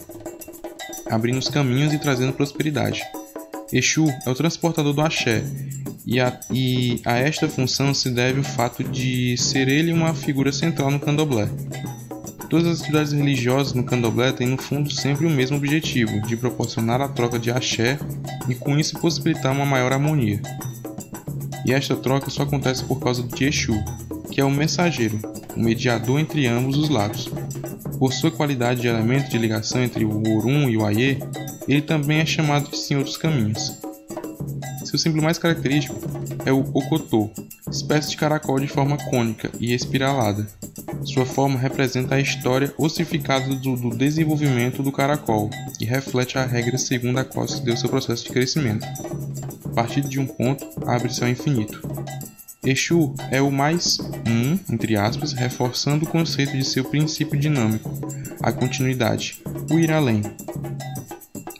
abrindo 1.11 1.39
os 1.39 1.49
caminhos 1.49 1.93
e 1.93 1.99
trazendo 1.99 2.33
prosperidade. 2.33 3.03
Exu 3.73 4.07
é 4.25 4.31
o 4.31 4.35
transportador 4.37 4.93
do 4.93 5.01
axé, 5.01 5.43
e 6.07 6.21
a, 6.21 6.39
e 6.53 7.01
a 7.05 7.17
esta 7.17 7.49
função 7.49 7.93
se 7.93 8.09
deve 8.09 8.39
o 8.39 8.45
fato 8.45 8.85
de 8.85 9.37
ser 9.37 9.67
ele 9.67 9.93
uma 9.93 10.15
figura 10.15 10.53
central 10.53 10.93
no 10.93 11.01
candomblé. 11.01 11.49
Todas 12.49 12.69
as 12.69 12.81
atividades 12.81 13.11
religiosas 13.13 13.73
no 13.73 13.83
candomblé 13.83 14.31
têm 14.31 14.47
no 14.47 14.57
fundo 14.57 14.89
sempre 14.93 15.27
o 15.27 15.31
mesmo 15.31 15.57
objetivo, 15.57 16.21
de 16.29 16.37
proporcionar 16.37 17.01
a 17.01 17.09
troca 17.09 17.41
de 17.41 17.51
axé 17.51 17.99
e 18.49 18.55
com 18.55 18.79
isso 18.79 19.01
possibilitar 19.01 19.51
uma 19.51 19.67
maior 19.67 19.93
harmonia. 19.93 20.41
E 21.67 21.73
esta 21.73 21.97
troca 21.97 22.31
só 22.31 22.45
acontece 22.45 22.85
por 22.85 23.01
causa 23.01 23.25
de 23.25 23.45
Exu, 23.45 23.75
que 24.31 24.41
é 24.41 24.45
o 24.45 24.51
mensageiro, 24.51 25.19
o 25.57 25.61
mediador 25.61 26.21
entre 26.21 26.47
ambos 26.47 26.79
os 26.79 26.89
lados. 26.89 27.29
Por 27.99 28.13
sua 28.13 28.31
qualidade 28.31 28.83
de 28.83 28.87
elemento 28.87 29.29
de 29.29 29.37
ligação 29.37 29.83
entre 29.83 30.05
o 30.05 30.37
Orum 30.37 30.71
e 30.71 30.77
o 30.77 30.87
Aie, 30.87 31.19
ele 31.67 31.83
também 31.83 32.21
é 32.21 32.27
chamado 32.27 32.71
de 32.71 32.79
Senhor 32.79 33.03
dos 33.03 33.17
Caminhos. 33.17 33.77
Seu 34.85 34.97
símbolo 34.97 35.25
mais 35.25 35.39
característico 35.39 35.99
é 36.45 36.53
o 36.53 36.61
Okotô, 36.61 37.31
espécie 37.69 38.11
de 38.11 38.17
caracol 38.17 38.61
de 38.61 38.69
forma 38.69 38.97
cônica 39.11 39.51
e 39.59 39.75
espiralada. 39.75 40.47
Sua 41.03 41.27
forma 41.27 41.59
representa 41.59 42.15
a 42.15 42.21
história 42.21 42.73
ossificada 42.79 43.53
do, 43.57 43.75
do 43.75 43.91
desenvolvimento 43.91 44.85
do 44.85 44.93
caracol 44.93 45.51
e 45.81 45.85
reflete 45.85 46.39
a 46.39 46.47
regra 46.47 46.79
segundo 46.79 47.19
a 47.19 47.25
qual 47.25 47.49
se 47.49 47.61
deu 47.61 47.77
seu 47.77 47.89
processo 47.89 48.25
de 48.25 48.31
crescimento. 48.31 48.87
A 49.77 49.83
partir 49.83 50.01
de 50.01 50.19
um 50.19 50.27
ponto, 50.27 50.67
abre-se 50.87 51.23
ao 51.23 51.29
infinito. 51.29 51.87
Exu 52.65 53.15
é 53.31 53.43
o 53.43 53.53
mais 53.53 53.99
um, 54.27 54.59
entre 54.73 54.97
aspas, 54.97 55.35
reforçando 55.35 56.07
o 56.07 56.09
conceito 56.09 56.57
de 56.57 56.65
seu 56.65 56.83
princípio 56.83 57.39
dinâmico, 57.39 57.91
a 58.41 58.51
continuidade, 58.51 59.39
o 59.71 59.79
ir 59.79 59.93
além, 59.93 60.23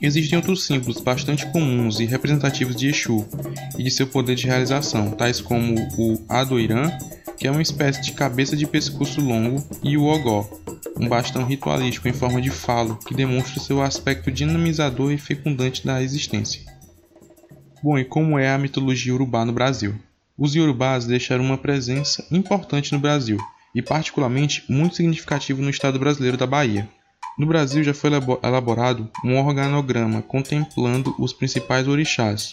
Existem 0.01 0.37
outros 0.37 0.65
símbolos 0.65 0.99
bastante 0.99 1.45
comuns 1.47 1.99
e 1.99 2.05
representativos 2.05 2.75
de 2.75 2.87
Exu 2.87 3.25
e 3.77 3.83
de 3.83 3.91
seu 3.91 4.07
poder 4.07 4.35
de 4.35 4.45
realização, 4.45 5.11
tais 5.11 5.41
como 5.41 5.75
o 5.97 6.23
Adoirã, 6.29 6.91
que 7.37 7.47
é 7.47 7.51
uma 7.51 7.61
espécie 7.61 8.01
de 8.01 8.13
cabeça 8.13 8.55
de 8.55 8.67
pescoço 8.67 9.21
longo, 9.21 9.63
e 9.83 9.97
o 9.97 10.05
Ogó, 10.05 10.47
um 10.99 11.07
bastão 11.07 11.43
ritualístico 11.43 12.07
em 12.07 12.13
forma 12.13 12.41
de 12.41 12.49
falo 12.49 12.97
que 12.97 13.15
demonstra 13.15 13.59
seu 13.59 13.81
aspecto 13.81 14.31
dinamizador 14.31 15.11
e 15.11 15.17
fecundante 15.17 15.85
da 15.85 16.01
existência. 16.01 16.76
Bom, 17.83 17.97
e 17.97 18.03
como 18.03 18.39
é 18.39 18.49
a 18.49 18.57
mitologia 18.57 19.13
urubá 19.13 19.45
no 19.45 19.53
Brasil? 19.53 19.95
Os 20.37 20.55
iorubás 20.55 21.05
deixaram 21.05 21.43
uma 21.43 21.57
presença 21.57 22.25
importante 22.31 22.91
no 22.93 22.99
Brasil, 22.99 23.37
e 23.73 23.81
particularmente 23.81 24.63
muito 24.67 24.95
significativo 24.95 25.61
no 25.61 25.69
estado 25.69 25.99
brasileiro 25.99 26.37
da 26.37 26.47
Bahia. 26.47 26.89
No 27.37 27.45
Brasil 27.45 27.83
já 27.83 27.93
foi 27.93 28.09
elaborado 28.43 29.09
um 29.23 29.37
organograma 29.37 30.23
contemplando 30.23 31.13
os 31.19 31.33
principais 31.33 31.87
orixás 31.87 32.49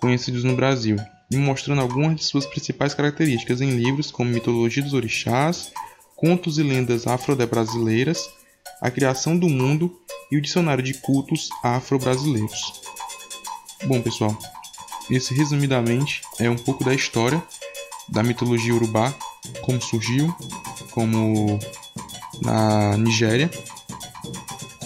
conhecidos 0.00 0.44
no 0.44 0.54
Brasil 0.54 0.96
e 1.28 1.36
mostrando 1.36 1.80
algumas 1.80 2.14
de 2.14 2.24
suas 2.24 2.46
principais 2.46 2.94
características 2.94 3.60
em 3.60 3.70
livros 3.70 4.12
como 4.12 4.30
Mitologia 4.30 4.82
dos 4.82 4.94
Orixás, 4.94 5.72
Contos 6.14 6.58
e 6.58 6.62
Lendas 6.62 7.06
Afro-Brasileiras, 7.06 8.30
A 8.80 8.90
Criação 8.90 9.36
do 9.36 9.48
Mundo 9.48 9.92
e 10.30 10.36
o 10.36 10.40
Dicionário 10.40 10.84
de 10.84 10.94
Cultos 10.94 11.48
Afro-Brasileiros. 11.64 12.80
Bom, 13.84 14.00
pessoal, 14.00 14.36
esse 15.10 15.34
resumidamente 15.34 16.22
é 16.38 16.48
um 16.48 16.56
pouco 16.56 16.84
da 16.84 16.94
história 16.94 17.42
da 18.08 18.22
mitologia 18.22 18.74
urubá, 18.74 19.14
como 19.62 19.80
surgiu, 19.80 20.34
como 20.90 21.58
na 22.42 22.96
Nigéria 22.96 23.50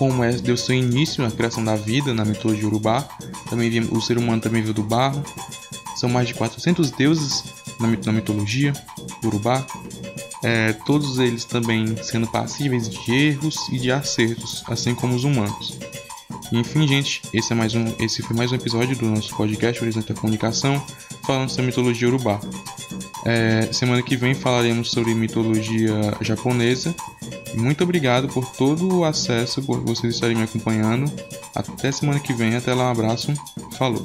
como 0.02 0.24
é, 0.24 0.32
deu 0.32 0.56
seu 0.56 0.74
início 0.74 1.22
na 1.22 1.30
criação 1.30 1.64
da 1.64 1.76
vida 1.76 2.12
na 2.12 2.24
mitologia 2.24 2.66
urubá. 2.66 3.08
Também 3.48 3.78
o 3.78 4.00
ser 4.00 4.18
humano 4.18 4.42
também 4.42 4.60
veio 4.60 4.74
do 4.74 4.82
barro. 4.82 5.22
São 5.94 6.08
mais 6.08 6.26
de 6.26 6.34
400 6.34 6.90
deuses 6.90 7.44
na, 7.78 7.86
na 7.86 8.12
mitologia 8.12 8.72
urubá. 9.22 9.64
É, 10.42 10.72
todos 10.72 11.20
eles 11.20 11.44
também 11.44 11.96
sendo 12.02 12.26
passíveis 12.26 12.88
de 12.88 13.12
erros 13.12 13.68
e 13.70 13.78
de 13.78 13.92
acertos, 13.92 14.64
assim 14.66 14.92
como 14.92 15.14
os 15.14 15.22
humanos. 15.22 15.78
Enfim, 16.52 16.86
gente, 16.86 17.22
esse, 17.32 17.52
é 17.52 17.56
mais 17.56 17.74
um, 17.74 17.84
esse 17.98 18.22
foi 18.22 18.36
mais 18.36 18.52
um 18.52 18.56
episódio 18.56 18.96
do 18.96 19.06
nosso 19.06 19.34
podcast 19.34 19.82
Horizonte 19.82 20.12
da 20.12 20.20
Comunicação, 20.20 20.84
falando 21.24 21.48
sobre 21.48 21.66
mitologia 21.66 22.08
urubá. 22.08 22.40
É, 23.24 23.72
semana 23.72 24.02
que 24.02 24.16
vem 24.16 24.34
falaremos 24.34 24.90
sobre 24.90 25.14
mitologia 25.14 25.94
japonesa 26.20 26.94
muito 27.54 27.84
obrigado 27.84 28.28
por 28.28 28.50
todo 28.52 28.98
o 28.98 29.04
acesso, 29.04 29.62
por 29.62 29.80
vocês 29.80 30.14
estarem 30.14 30.36
me 30.36 30.42
acompanhando. 30.42 31.10
Até 31.54 31.92
semana 31.92 32.18
que 32.18 32.32
vem, 32.32 32.56
até 32.56 32.72
lá, 32.72 32.88
um 32.88 32.92
abraço, 32.92 33.32
falou. 33.76 34.02